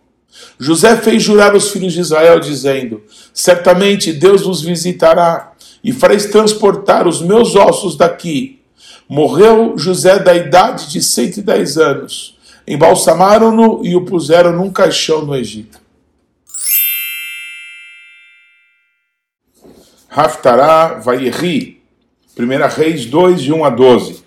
José 0.60 0.96
fez 0.98 1.24
jurar 1.24 1.56
os 1.56 1.72
filhos 1.72 1.94
de 1.94 2.02
Israel, 2.02 2.40
dizendo: 2.40 3.02
Certamente 3.34 4.12
Deus 4.12 4.44
vos 4.44 4.62
visitará 4.62 5.54
e 5.84 5.94
fareis 5.94 6.26
transportar 6.26 7.08
os 7.08 7.22
meus 7.22 7.56
ossos 7.56 7.96
daqui. 7.96 8.60
Morreu 9.08 9.78
José 9.78 10.20
da 10.20 10.34
idade 10.34 10.90
de 10.90 11.02
110 11.02 11.78
anos. 11.78 12.38
Embalsamaram-no 12.68 13.86
e 13.86 13.96
o 13.96 14.06
puseram 14.06 14.51
num 14.51 14.72
caixão 14.72 15.25
no 15.25 15.36
Egito. 15.36 15.80
Haftará 20.10 21.00
Vaierri, 21.00 21.82
1 22.38 22.75
Reis 22.75 23.06
2, 23.06 23.41
de 23.41 23.53
1 23.53 23.63
a 23.63 23.70
12. 23.70 24.24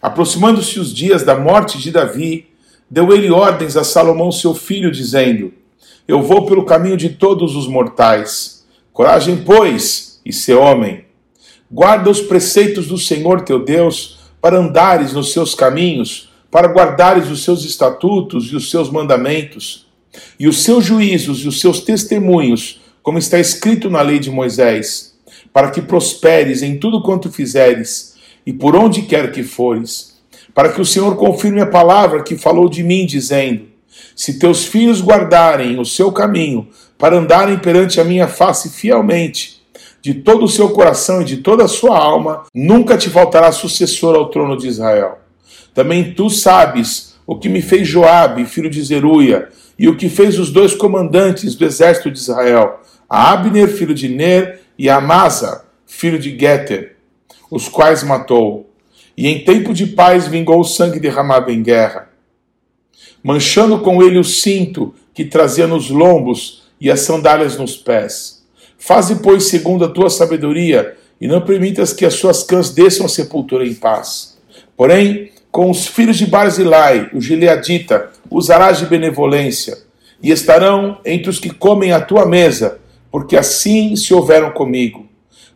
Aproximando-se 0.00 0.78
os 0.78 0.94
dias 0.94 1.22
da 1.22 1.34
morte 1.34 1.78
de 1.78 1.90
Davi, 1.90 2.48
deu 2.90 3.12
ele 3.12 3.30
ordens 3.30 3.76
a 3.76 3.82
Salomão, 3.82 4.30
seu 4.30 4.54
filho, 4.54 4.90
dizendo: 4.90 5.52
Eu 6.06 6.22
vou 6.22 6.46
pelo 6.46 6.64
caminho 6.64 6.96
de 6.96 7.08
todos 7.08 7.56
os 7.56 7.66
mortais. 7.66 8.64
Coragem, 8.92 9.42
pois, 9.44 10.20
e 10.24 10.32
ser 10.32 10.54
homem. 10.54 11.04
Guarda 11.70 12.08
os 12.08 12.20
preceitos 12.20 12.86
do 12.86 12.96
Senhor 12.96 13.40
teu 13.40 13.64
Deus, 13.64 14.20
para 14.40 14.58
andares 14.58 15.12
nos 15.12 15.32
seus 15.32 15.54
caminhos, 15.54 16.30
para 16.54 16.68
guardares 16.68 17.28
os 17.32 17.42
seus 17.42 17.64
estatutos 17.64 18.52
e 18.52 18.54
os 18.54 18.70
seus 18.70 18.88
mandamentos, 18.88 19.88
e 20.38 20.46
os 20.46 20.62
seus 20.62 20.84
juízos 20.84 21.40
e 21.40 21.48
os 21.48 21.60
seus 21.60 21.80
testemunhos, 21.80 22.80
como 23.02 23.18
está 23.18 23.40
escrito 23.40 23.90
na 23.90 24.00
lei 24.00 24.20
de 24.20 24.30
Moisés 24.30 25.14
para 25.52 25.70
que 25.70 25.82
prosperes 25.82 26.62
em 26.62 26.78
tudo 26.78 27.02
quanto 27.02 27.30
fizeres 27.30 28.14
e 28.44 28.52
por 28.52 28.76
onde 28.76 29.02
quer 29.02 29.32
que 29.32 29.42
fores, 29.42 30.16
para 30.54 30.72
que 30.72 30.80
o 30.80 30.84
Senhor 30.84 31.16
confirme 31.16 31.60
a 31.60 31.66
palavra 31.66 32.22
que 32.22 32.36
falou 32.36 32.68
de 32.68 32.84
mim, 32.84 33.04
dizendo: 33.04 33.66
Se 34.14 34.38
teus 34.38 34.64
filhos 34.64 35.00
guardarem 35.00 35.80
o 35.80 35.84
seu 35.84 36.12
caminho, 36.12 36.68
para 36.96 37.16
andarem 37.16 37.58
perante 37.58 38.00
a 38.00 38.04
minha 38.04 38.28
face 38.28 38.70
fielmente, 38.70 39.60
de 40.00 40.14
todo 40.14 40.44
o 40.44 40.48
seu 40.48 40.70
coração 40.70 41.22
e 41.22 41.24
de 41.24 41.38
toda 41.38 41.64
a 41.64 41.68
sua 41.68 41.98
alma, 41.98 42.44
nunca 42.54 42.96
te 42.96 43.08
faltará 43.10 43.50
sucessor 43.50 44.14
ao 44.14 44.28
trono 44.28 44.56
de 44.56 44.68
Israel. 44.68 45.23
Também 45.74 46.14
tu 46.14 46.30
sabes 46.30 47.16
o 47.26 47.36
que 47.36 47.48
me 47.48 47.60
fez 47.60 47.86
Joabe, 47.86 48.46
filho 48.46 48.70
de 48.70 48.82
Zeruia, 48.82 49.48
e 49.78 49.88
o 49.88 49.96
que 49.96 50.08
fez 50.08 50.38
os 50.38 50.50
dois 50.50 50.74
comandantes 50.74 51.54
do 51.54 51.64
exército 51.64 52.10
de 52.10 52.18
Israel, 52.18 52.80
a 53.08 53.32
Abner, 53.32 53.68
filho 53.68 53.94
de 53.94 54.08
Ner, 54.08 54.60
e 54.78 54.88
a 54.88 54.96
Amasa, 54.96 55.64
filho 55.86 56.18
de 56.18 56.36
Geter, 56.38 56.96
os 57.50 57.68
quais 57.68 58.02
matou. 58.02 58.70
E 59.16 59.28
em 59.28 59.44
tempo 59.44 59.72
de 59.72 59.86
paz 59.86 60.26
vingou 60.26 60.60
o 60.60 60.64
sangue 60.64 61.00
derramado 61.00 61.50
em 61.50 61.62
guerra, 61.62 62.10
manchando 63.22 63.78
com 63.80 64.02
ele 64.02 64.18
o 64.18 64.24
cinto 64.24 64.94
que 65.12 65.24
trazia 65.24 65.66
nos 65.66 65.88
lombos 65.88 66.64
e 66.80 66.90
as 66.90 67.00
sandálias 67.00 67.56
nos 67.56 67.76
pés. 67.76 68.44
Faze, 68.76 69.16
pois, 69.16 69.44
segundo 69.44 69.84
a 69.84 69.88
tua 69.88 70.10
sabedoria, 70.10 70.96
e 71.20 71.26
não 71.26 71.40
permitas 71.40 71.92
que 71.92 72.04
as 72.04 72.14
suas 72.14 72.42
cãs 72.42 72.70
desçam 72.70 73.06
a 73.06 73.08
sepultura 73.08 73.66
em 73.66 73.74
paz. 73.74 74.36
Porém, 74.76 75.30
com 75.54 75.70
os 75.70 75.86
filhos 75.86 76.16
de 76.16 76.26
Barzilai, 76.26 77.08
o 77.12 77.20
Gileadita, 77.20 78.10
usarás 78.28 78.78
de 78.78 78.86
benevolência, 78.86 79.78
e 80.20 80.32
estarão 80.32 80.98
entre 81.04 81.30
os 81.30 81.38
que 81.38 81.48
comem 81.48 81.92
a 81.92 82.00
tua 82.00 82.26
mesa, 82.26 82.80
porque 83.08 83.36
assim 83.36 83.94
se 83.94 84.12
houveram 84.12 84.50
comigo, 84.50 85.06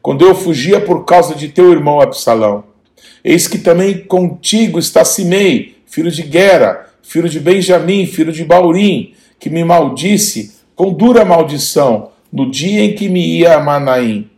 quando 0.01 0.25
eu 0.25 0.37
fugia 0.37 0.81
por 0.81 1.05
causa 1.05 1.35
de 1.35 1.49
teu 1.49 1.73
irmão 1.73 2.01
Absalão. 2.01 2.63
Eis 3.25 3.49
que 3.49 3.59
também 3.59 3.99
contigo 4.05 4.79
está 4.79 5.05
Simei, 5.05 5.79
filho 5.85 6.13
de 6.13 6.23
Gera, 6.31 6.91
filho 7.03 7.29
de 7.29 7.41
Benjamim, 7.41 8.07
filho 8.07 8.31
de 8.31 8.45
Baurim, 8.45 9.15
que 9.37 9.51
me 9.51 9.65
maldisse 9.65 10.59
com 10.77 10.93
dura 10.93 11.25
maldição 11.25 12.11
no 12.33 12.49
dia 12.49 12.85
em 12.85 12.95
que 12.95 13.09
me 13.09 13.41
ia 13.41 13.57
a 13.57 13.61
Manaim. 13.61 14.31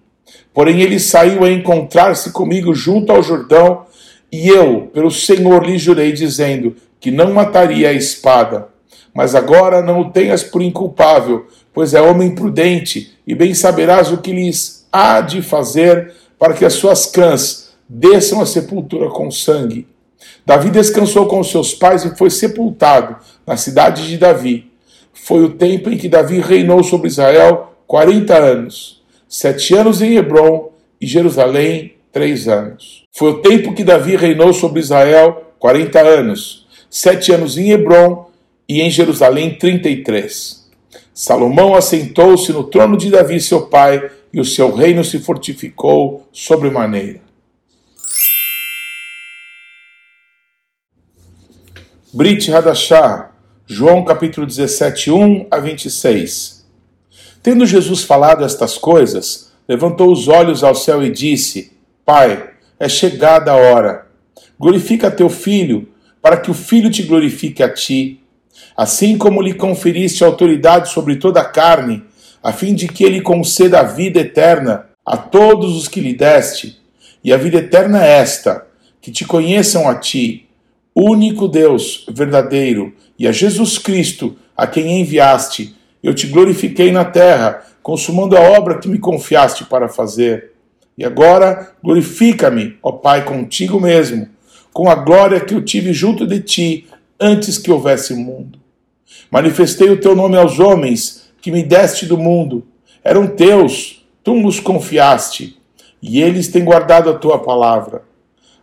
Porém 0.54 0.80
ele 0.80 0.98
saiu 0.98 1.44
a 1.44 1.52
encontrar-se 1.52 2.32
comigo 2.32 2.74
junto 2.74 3.12
ao 3.12 3.22
Jordão, 3.22 3.90
e 4.32 4.48
eu, 4.48 4.90
pelo 4.92 5.10
Senhor, 5.10 5.64
lhe 5.64 5.78
jurei, 5.78 6.12
dizendo 6.12 6.76
que 7.00 7.10
não 7.10 7.32
mataria 7.32 7.88
a 7.88 7.92
espada. 7.92 8.68
Mas 9.12 9.34
agora 9.34 9.82
não 9.82 10.00
o 10.00 10.10
tenhas 10.10 10.42
por 10.42 10.62
inculpável, 10.62 11.46
pois 11.72 11.94
é 11.94 12.00
homem 12.00 12.34
prudente, 12.34 13.14
e 13.26 13.34
bem 13.34 13.54
saberás 13.54 14.12
o 14.12 14.18
que 14.18 14.32
lhes 14.32 14.86
há 14.92 15.20
de 15.20 15.42
fazer 15.42 16.12
para 16.38 16.54
que 16.54 16.64
as 16.64 16.74
suas 16.74 17.06
cãs 17.06 17.72
desçam 17.88 18.40
a 18.40 18.46
sepultura 18.46 19.08
com 19.08 19.30
sangue. 19.30 19.86
Davi 20.44 20.70
descansou 20.70 21.26
com 21.26 21.42
seus 21.42 21.74
pais 21.74 22.04
e 22.04 22.16
foi 22.16 22.30
sepultado 22.30 23.16
na 23.46 23.56
cidade 23.56 24.06
de 24.08 24.16
Davi. 24.16 24.70
Foi 25.12 25.44
o 25.44 25.50
tempo 25.50 25.90
em 25.90 25.98
que 25.98 26.08
Davi 26.08 26.40
reinou 26.40 26.82
sobre 26.82 27.08
Israel 27.08 27.74
quarenta 27.86 28.36
anos, 28.36 29.02
sete 29.28 29.74
anos 29.74 30.00
em 30.00 30.16
Hebron 30.16 30.70
e 31.00 31.06
Jerusalém, 31.06 31.94
três 32.12 32.48
anos. 32.48 33.04
Foi 33.12 33.30
o 33.30 33.38
tempo 33.38 33.74
que 33.74 33.84
Davi 33.84 34.16
reinou 34.16 34.52
sobre 34.52 34.80
Israel 34.80 35.54
quarenta 35.58 36.00
anos, 36.00 36.66
sete 36.88 37.32
anos 37.32 37.58
em 37.58 37.70
Hebron 37.70 38.30
e 38.68 38.80
em 38.80 38.90
Jerusalém, 38.90 39.54
trinta 39.56 39.88
e 39.88 40.02
três. 40.02 40.68
Salomão 41.12 41.74
assentou-se 41.74 42.52
no 42.52 42.64
trono 42.64 42.96
de 42.96 43.10
Davi, 43.10 43.40
seu 43.40 43.66
pai, 43.66 44.10
e 44.32 44.40
o 44.40 44.44
seu 44.44 44.72
reino 44.72 45.04
se 45.04 45.18
fortificou 45.18 46.26
sobremaneira. 46.32 47.20
Brit 52.12 52.50
Hadashah, 52.50 53.30
João 53.66 54.04
capítulo 54.04 54.46
17, 54.46 55.10
1 55.10 55.46
a 55.50 55.58
26. 55.58 56.66
Tendo 57.42 57.66
Jesus 57.66 58.02
falado 58.02 58.44
estas 58.44 58.76
coisas, 58.76 59.52
levantou 59.68 60.10
os 60.10 60.26
olhos 60.26 60.64
ao 60.64 60.74
céu 60.74 61.02
e 61.04 61.10
disse: 61.10 61.72
Pai, 62.04 62.50
é 62.78 62.88
chegada 62.88 63.52
a 63.52 63.56
hora. 63.56 64.06
Glorifica 64.58 65.10
teu 65.10 65.28
filho, 65.28 65.88
para 66.22 66.36
que 66.36 66.50
o 66.50 66.54
filho 66.54 66.90
te 66.90 67.02
glorifique 67.02 67.62
a 67.62 67.72
ti. 67.72 68.20
Assim 68.76 69.16
como 69.16 69.42
lhe 69.42 69.54
conferiste 69.54 70.24
autoridade 70.24 70.90
sobre 70.90 71.16
toda 71.16 71.40
a 71.40 71.44
carne, 71.44 72.04
a 72.42 72.52
fim 72.52 72.74
de 72.74 72.88
que 72.88 73.04
ele 73.04 73.20
conceda 73.20 73.80
a 73.80 73.84
vida 73.84 74.20
eterna 74.20 74.86
a 75.04 75.16
todos 75.16 75.76
os 75.76 75.88
que 75.88 76.00
lhe 76.00 76.14
deste. 76.14 76.80
E 77.22 77.32
a 77.32 77.36
vida 77.36 77.58
eterna 77.58 78.04
é 78.04 78.18
esta: 78.18 78.66
que 79.00 79.10
te 79.10 79.24
conheçam 79.24 79.88
a 79.88 79.94
ti, 79.94 80.48
único 80.94 81.48
Deus 81.48 82.06
verdadeiro, 82.10 82.94
e 83.18 83.26
a 83.26 83.32
Jesus 83.32 83.78
Cristo, 83.78 84.36
a 84.56 84.66
quem 84.66 85.00
enviaste. 85.00 85.74
Eu 86.02 86.14
te 86.14 86.26
glorifiquei 86.26 86.90
na 86.90 87.04
terra, 87.04 87.62
consumando 87.82 88.36
a 88.36 88.40
obra 88.40 88.78
que 88.78 88.88
me 88.88 88.98
confiaste 88.98 89.64
para 89.64 89.88
fazer. 89.88 90.52
E 91.00 91.04
agora 91.06 91.72
glorifica-me, 91.82 92.76
ó 92.82 92.92
Pai, 92.92 93.24
contigo 93.24 93.80
mesmo, 93.80 94.28
com 94.70 94.86
a 94.86 94.94
glória 94.94 95.40
que 95.40 95.54
eu 95.54 95.64
tive 95.64 95.94
junto 95.94 96.26
de 96.26 96.40
ti 96.40 96.88
antes 97.18 97.56
que 97.56 97.72
houvesse 97.72 98.12
mundo. 98.12 98.58
Manifestei 99.30 99.88
o 99.88 99.98
teu 99.98 100.14
nome 100.14 100.36
aos 100.36 100.60
homens 100.60 101.32
que 101.40 101.50
me 101.50 101.62
deste 101.62 102.04
do 102.04 102.18
mundo. 102.18 102.66
Eram 103.02 103.26
teus, 103.26 104.06
tu 104.22 104.34
nos 104.34 104.60
confiaste, 104.60 105.58
e 106.02 106.20
eles 106.20 106.48
têm 106.48 106.66
guardado 106.66 107.08
a 107.08 107.14
tua 107.14 107.38
palavra. 107.38 108.02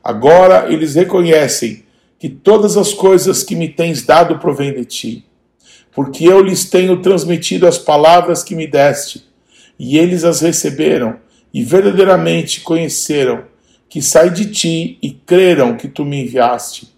Agora 0.04 0.72
eles 0.72 0.94
reconhecem 0.94 1.86
que 2.20 2.30
todas 2.30 2.78
as 2.78 2.94
coisas 2.94 3.42
que 3.42 3.56
me 3.56 3.68
tens 3.68 4.04
dado 4.04 4.38
provêm 4.38 4.76
de 4.76 4.86
ti, 4.86 5.26
porque 5.92 6.26
eu 6.26 6.40
lhes 6.40 6.70
tenho 6.70 7.02
transmitido 7.02 7.66
as 7.66 7.80
palavras 7.80 8.44
que 8.44 8.54
me 8.54 8.68
deste, 8.68 9.26
e 9.80 9.98
eles 9.98 10.24
as 10.24 10.42
receberam, 10.42 11.26
e 11.58 11.64
verdadeiramente 11.64 12.62
conheceram 12.62 13.46
que 13.90 14.00
sai 14.00 14.30
de 14.30 14.46
ti 14.52 15.00
e 15.02 15.10
creram 15.10 15.76
que 15.76 15.88
tu 15.88 16.06
me 16.06 16.22
enviaste. 16.22 16.94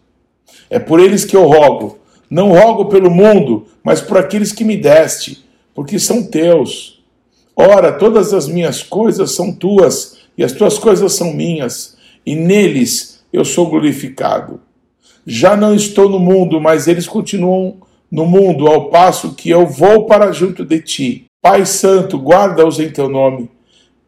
É 0.69 0.77
por 0.77 0.99
eles 0.99 1.23
que 1.23 1.33
eu 1.33 1.47
rogo, 1.47 1.97
não 2.29 2.51
rogo 2.51 2.87
pelo 2.87 3.09
mundo, 3.09 3.67
mas 3.81 4.01
por 4.01 4.17
aqueles 4.17 4.51
que 4.51 4.65
me 4.65 4.75
deste, 4.75 5.45
porque 5.73 5.97
são 5.97 6.29
teus. 6.29 7.01
Ora, 7.55 7.93
todas 7.93 8.33
as 8.33 8.49
minhas 8.49 8.83
coisas 8.83 9.31
são 9.31 9.53
tuas, 9.53 10.17
e 10.37 10.43
as 10.43 10.51
tuas 10.51 10.77
coisas 10.77 11.13
são 11.13 11.33
minhas, 11.33 11.95
e 12.25 12.35
neles 12.35 13.23
eu 13.31 13.45
sou 13.45 13.69
glorificado. 13.69 14.59
Já 15.25 15.55
não 15.55 15.73
estou 15.73 16.09
no 16.09 16.19
mundo, 16.19 16.59
mas 16.59 16.85
eles 16.85 17.07
continuam 17.07 17.77
no 18.11 18.25
mundo, 18.25 18.67
ao 18.67 18.89
passo 18.89 19.35
que 19.35 19.49
eu 19.49 19.65
vou 19.65 20.05
para 20.05 20.33
junto 20.33 20.65
de 20.65 20.81
ti. 20.81 21.25
Pai 21.41 21.65
Santo, 21.65 22.17
guarda-os 22.17 22.77
em 22.77 22.89
teu 22.89 23.07
nome, 23.07 23.49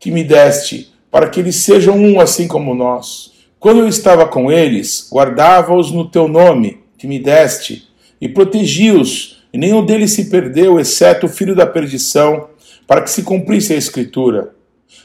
que 0.02 0.10
me 0.10 0.24
deste, 0.24 0.92
para 1.12 1.30
que 1.30 1.40
eles 1.40 1.58
sejam 1.58 1.96
um 1.96 2.20
assim 2.20 2.48
como 2.48 2.74
nós. 2.74 3.32
Quando 3.60 3.82
eu 3.82 3.88
estava 3.88 4.26
com 4.26 4.52
eles, 4.52 5.08
guardava-os 5.14 5.92
no 5.92 6.10
teu 6.10 6.28
nome, 6.28 6.80
que 6.98 7.06
me 7.06 7.20
deste, 7.20 7.88
e 8.20 8.28
protegi-os, 8.28 9.44
e 9.54 9.60
nenhum 9.60 9.86
deles 9.86 10.12
se 10.12 10.32
perdeu, 10.32 10.80
exceto 10.80 11.28
o 11.28 11.30
filho 11.30 11.56
da 11.56 11.68
perdição, 11.68 12.48
para 12.88 13.04
que 13.04 13.12
se 13.12 13.22
cumprisse 13.22 13.74
a 13.74 13.78
Escritura. 13.78 14.56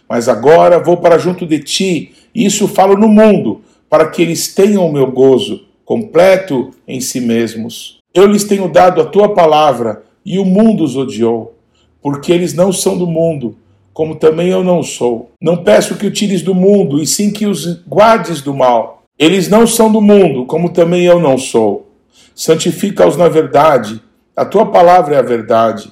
Mas 0.08 0.30
agora 0.30 0.82
vou 0.82 0.96
para 0.96 1.18
junto 1.18 1.46
de 1.46 1.58
ti, 1.58 2.14
e 2.34 2.46
isso 2.46 2.66
falo 2.66 2.96
no 2.96 3.06
mundo, 3.06 3.60
para 3.90 4.08
que 4.08 4.22
eles 4.22 4.54
tenham 4.54 4.86
o 4.86 4.92
meu 4.92 5.10
gozo 5.10 5.66
completo 5.84 6.70
em 6.88 7.02
si 7.02 7.20
mesmos. 7.20 8.00
Eu 8.14 8.26
lhes 8.26 8.44
tenho 8.44 8.66
dado 8.66 9.02
a 9.02 9.04
tua 9.04 9.34
palavra 9.34 10.04
e 10.24 10.38
o 10.38 10.44
mundo 10.44 10.82
os 10.82 10.96
odiou, 10.96 11.54
porque 12.00 12.32
eles 12.32 12.54
não 12.54 12.72
são 12.72 12.96
do 12.96 13.06
mundo, 13.06 13.56
como 13.96 14.14
também 14.14 14.48
eu 14.48 14.62
não 14.62 14.82
sou. 14.82 15.30
Não 15.40 15.64
peço 15.64 15.96
que 15.96 16.06
o 16.06 16.10
tires 16.10 16.42
do 16.42 16.54
mundo, 16.54 17.02
e 17.02 17.06
sim 17.06 17.30
que 17.30 17.46
os 17.46 17.82
guardes 17.88 18.42
do 18.42 18.52
mal. 18.52 19.04
Eles 19.18 19.48
não 19.48 19.66
são 19.66 19.90
do 19.90 20.02
mundo, 20.02 20.44
como 20.44 20.68
também 20.68 21.06
eu 21.06 21.18
não 21.18 21.38
sou. 21.38 21.90
Santifica-os 22.34 23.16
na 23.16 23.26
verdade, 23.26 24.02
a 24.36 24.44
tua 24.44 24.66
palavra 24.66 25.14
é 25.14 25.18
a 25.18 25.22
verdade. 25.22 25.90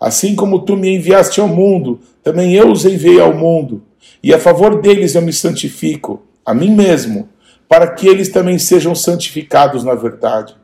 Assim 0.00 0.36
como 0.36 0.60
tu 0.60 0.76
me 0.76 0.94
enviaste 0.94 1.40
ao 1.40 1.48
mundo, 1.48 1.98
também 2.22 2.54
eu 2.54 2.70
os 2.70 2.84
enviei 2.84 3.18
ao 3.20 3.34
mundo, 3.34 3.82
e 4.22 4.32
a 4.32 4.38
favor 4.38 4.80
deles 4.80 5.16
eu 5.16 5.22
me 5.22 5.32
santifico, 5.32 6.22
a 6.46 6.54
mim 6.54 6.70
mesmo 6.70 7.28
para 7.68 7.88
que 7.88 8.06
eles 8.06 8.28
também 8.28 8.60
sejam 8.60 8.94
santificados 8.94 9.82
na 9.82 9.96
verdade. 9.96 10.54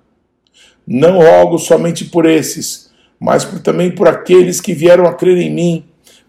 Não 0.87 1.19
rogo 1.19 1.59
somente 1.59 2.05
por 2.05 2.27
esses, 2.27 2.93
mas 3.19 3.45
por, 3.45 3.59
também 3.59 3.91
por 3.91 4.07
aqueles 4.07 4.61
que 4.61 4.73
vieram 4.73 5.05
a 5.05 5.15
crer 5.15 5.39
em 5.39 5.53
mim, 5.53 5.85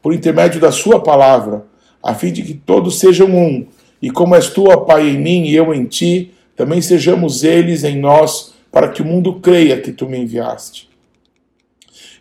por 0.08 0.13
intermédio 0.13 0.62
da 0.62 0.72
Sua 0.72 1.02
palavra, 1.02 1.65
a 2.02 2.13
fim 2.13 2.32
de 2.32 2.41
que 2.41 2.54
todos 2.54 2.98
sejam 2.98 3.28
um, 3.28 3.65
e 4.02 4.10
como 4.10 4.36
és 4.36 4.48
tu, 4.48 4.63
ó 4.70 4.78
Pai, 4.78 5.10
em 5.10 5.20
mim 5.20 5.43
e 5.43 5.54
eu 5.54 5.74
em 5.74 5.84
ti, 5.84 6.32
também 6.56 6.82
sejamos 6.82 7.43
eles 7.43 7.84
em 7.84 8.00
nós, 8.00 8.54
para 8.72 8.88
que 8.88 9.02
o 9.02 9.06
mundo 9.06 9.41
creia 9.41 9.82
que 9.82 9.91
tu 9.91 10.08
me 10.08 10.17
enviaste. 10.17 10.88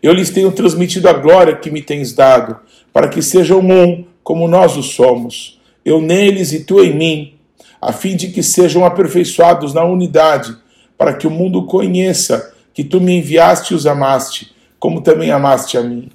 Eu 0.03 0.13
lhes 0.13 0.31
tenho 0.31 0.51
transmitido 0.51 1.09
a 1.09 1.13
glória 1.13 1.55
que 1.55 1.71
me 1.71 1.81
tens 1.81 2.13
dado, 2.13 2.59
para 2.93 3.07
que 3.07 3.23
sejam 3.23 3.61
um, 3.61 4.05
como 4.21 4.49
nós 4.49 4.77
o 4.77 4.83
somos, 4.83 5.61
eu 5.85 6.03
neles 6.03 6.53
e 6.53 6.65
tu 6.65 6.83
em 6.83 6.93
mim 6.93 7.35
a 7.81 7.93
fim 7.93 8.17
de 8.17 8.33
que 8.33 8.43
sejam 8.43 8.85
aperfeiçoados 8.85 9.73
na 9.73 9.85
unidade, 9.85 10.57
para 10.99 11.15
que 11.15 11.29
o 11.29 11.31
mundo 11.31 11.67
conheça 11.67 12.53
que 12.75 12.83
tu 12.83 13.01
me 13.01 13.17
enviaste 13.17 13.75
e 13.75 13.77
os 13.77 13.87
amaste, 13.87 14.53
como 14.77 15.03
também 15.03 15.31
amaste 15.31 15.79
a 15.79 15.85
mim. 15.85 16.11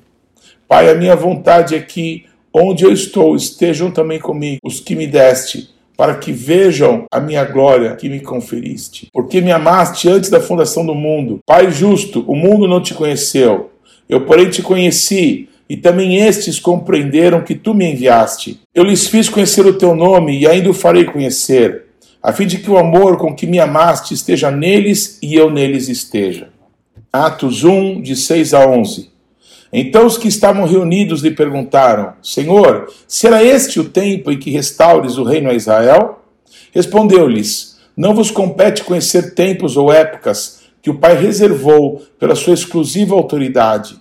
Pai, 0.71 0.89
a 0.89 0.95
minha 0.95 1.17
vontade 1.17 1.75
é 1.75 1.81
que 1.81 2.23
onde 2.53 2.85
eu 2.85 2.93
estou, 2.93 3.35
estejam 3.35 3.91
também 3.91 4.21
comigo 4.21 4.61
os 4.63 4.79
que 4.79 4.95
me 4.95 5.05
deste, 5.05 5.69
para 5.97 6.15
que 6.15 6.31
vejam 6.31 7.03
a 7.11 7.19
minha 7.19 7.43
glória 7.43 7.93
que 7.97 8.07
me 8.07 8.21
conferiste. 8.21 9.09
Porque 9.11 9.41
me 9.41 9.51
amaste 9.51 10.07
antes 10.07 10.29
da 10.29 10.39
fundação 10.39 10.85
do 10.85 10.95
mundo. 10.95 11.39
Pai 11.45 11.69
justo, 11.69 12.23
o 12.25 12.37
mundo 12.37 12.69
não 12.69 12.81
te 12.81 12.93
conheceu. 12.93 13.71
Eu, 14.07 14.21
porém, 14.21 14.49
te 14.49 14.61
conheci, 14.61 15.49
e 15.69 15.75
também 15.75 16.15
estes 16.15 16.57
compreenderam 16.57 17.41
que 17.41 17.53
tu 17.53 17.73
me 17.73 17.91
enviaste. 17.91 18.61
Eu 18.73 18.85
lhes 18.85 19.09
fiz 19.09 19.27
conhecer 19.27 19.65
o 19.65 19.77
teu 19.77 19.93
nome, 19.93 20.39
e 20.39 20.47
ainda 20.47 20.69
o 20.69 20.73
farei 20.73 21.03
conhecer, 21.03 21.87
a 22.23 22.31
fim 22.31 22.47
de 22.47 22.59
que 22.59 22.71
o 22.71 22.77
amor 22.77 23.17
com 23.17 23.35
que 23.35 23.45
me 23.45 23.59
amaste 23.59 24.13
esteja 24.13 24.49
neles 24.49 25.19
e 25.21 25.35
eu 25.35 25.49
neles 25.49 25.89
esteja. 25.89 26.47
Atos 27.11 27.65
1, 27.65 28.01
de 28.01 28.15
6 28.15 28.53
a 28.53 28.65
11. 28.65 29.10
Então 29.71 30.05
os 30.05 30.17
que 30.17 30.27
estavam 30.27 30.65
reunidos 30.65 31.21
lhe 31.21 31.31
perguntaram: 31.31 32.13
Senhor, 32.21 32.91
será 33.07 33.43
este 33.43 33.79
o 33.79 33.89
tempo 33.89 34.31
em 34.31 34.37
que 34.37 34.51
restaures 34.51 35.17
o 35.17 35.23
reino 35.23 35.49
a 35.49 35.53
Israel? 35.53 36.21
Respondeu-lhes: 36.73 37.77
Não 37.95 38.13
vos 38.13 38.31
compete 38.31 38.83
conhecer 38.83 39.33
tempos 39.33 39.77
ou 39.77 39.91
épocas 39.91 40.61
que 40.81 40.89
o 40.89 40.97
Pai 40.97 41.15
reservou 41.15 42.01
pela 42.19 42.35
sua 42.35 42.53
exclusiva 42.53 43.15
autoridade. 43.15 43.99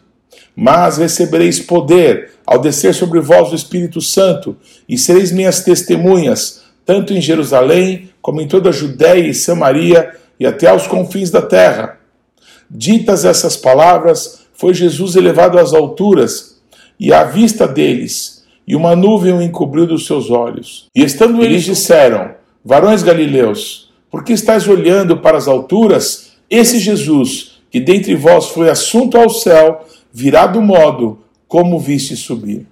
Mas 0.56 0.98
recebereis 0.98 1.60
poder 1.60 2.32
ao 2.46 2.58
descer 2.58 2.94
sobre 2.94 3.20
vós 3.20 3.52
o 3.52 3.54
Espírito 3.54 4.00
Santo, 4.00 4.56
e 4.88 4.98
sereis 4.98 5.30
minhas 5.30 5.62
testemunhas, 5.62 6.62
tanto 6.84 7.12
em 7.12 7.20
Jerusalém, 7.20 8.10
como 8.20 8.40
em 8.40 8.48
toda 8.48 8.70
a 8.70 8.72
Judéia 8.72 9.28
e 9.28 9.34
Samaria, 9.34 10.16
e 10.38 10.46
até 10.46 10.68
aos 10.68 10.86
confins 10.86 11.30
da 11.30 11.42
terra. 11.42 11.98
Ditas 12.68 13.24
essas 13.24 13.56
palavras, 13.56 14.39
foi 14.60 14.74
Jesus 14.74 15.16
elevado 15.16 15.58
às 15.58 15.72
alturas 15.72 16.60
e 16.98 17.14
à 17.14 17.24
vista 17.24 17.66
deles, 17.66 18.44
e 18.68 18.76
uma 18.76 18.94
nuvem 18.94 19.32
o 19.32 19.40
encobriu 19.40 19.86
dos 19.86 20.04
seus 20.04 20.30
olhos. 20.30 20.86
E 20.94 21.02
estando 21.02 21.42
eles 21.42 21.64
disseram: 21.64 22.32
Varões 22.62 23.02
galileus, 23.02 23.90
por 24.10 24.22
que 24.22 24.34
estáis 24.34 24.68
olhando 24.68 25.16
para 25.16 25.38
as 25.38 25.48
alturas? 25.48 26.32
Esse 26.50 26.78
Jesus, 26.78 27.52
que 27.70 27.80
dentre 27.80 28.14
vós 28.14 28.48
foi 28.48 28.68
assunto 28.68 29.16
ao 29.16 29.30
céu, 29.30 29.86
virá 30.12 30.46
do 30.46 30.60
modo 30.60 31.20
como 31.48 31.78
viste 31.78 32.14
subir. 32.14 32.66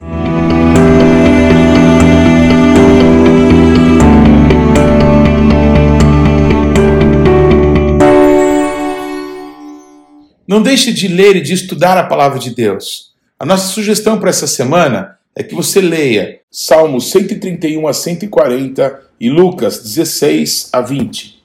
Não 10.49 10.63
deixe 10.63 10.95
de 10.95 11.09
ler 11.09 11.37
e 11.37 11.43
de 11.43 11.53
estudar 11.53 11.99
a 11.99 12.07
palavra 12.07 12.39
de 12.39 12.55
Deus. 12.55 13.13
A 13.39 13.45
nossa 13.45 13.69
sugestão 13.69 14.19
para 14.19 14.31
essa 14.31 14.47
semana 14.47 15.19
é 15.37 15.43
que 15.43 15.55
você 15.55 15.79
leia 15.79 16.41
Salmos 16.51 17.11
131 17.11 17.87
a 17.87 17.93
140 17.93 19.03
e 19.21 19.29
Lucas 19.29 19.83
16 19.83 20.71
a 20.73 20.81
20. 20.81 21.45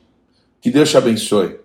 Que 0.62 0.72
Deus 0.72 0.89
te 0.89 0.96
abençoe. 0.96 1.62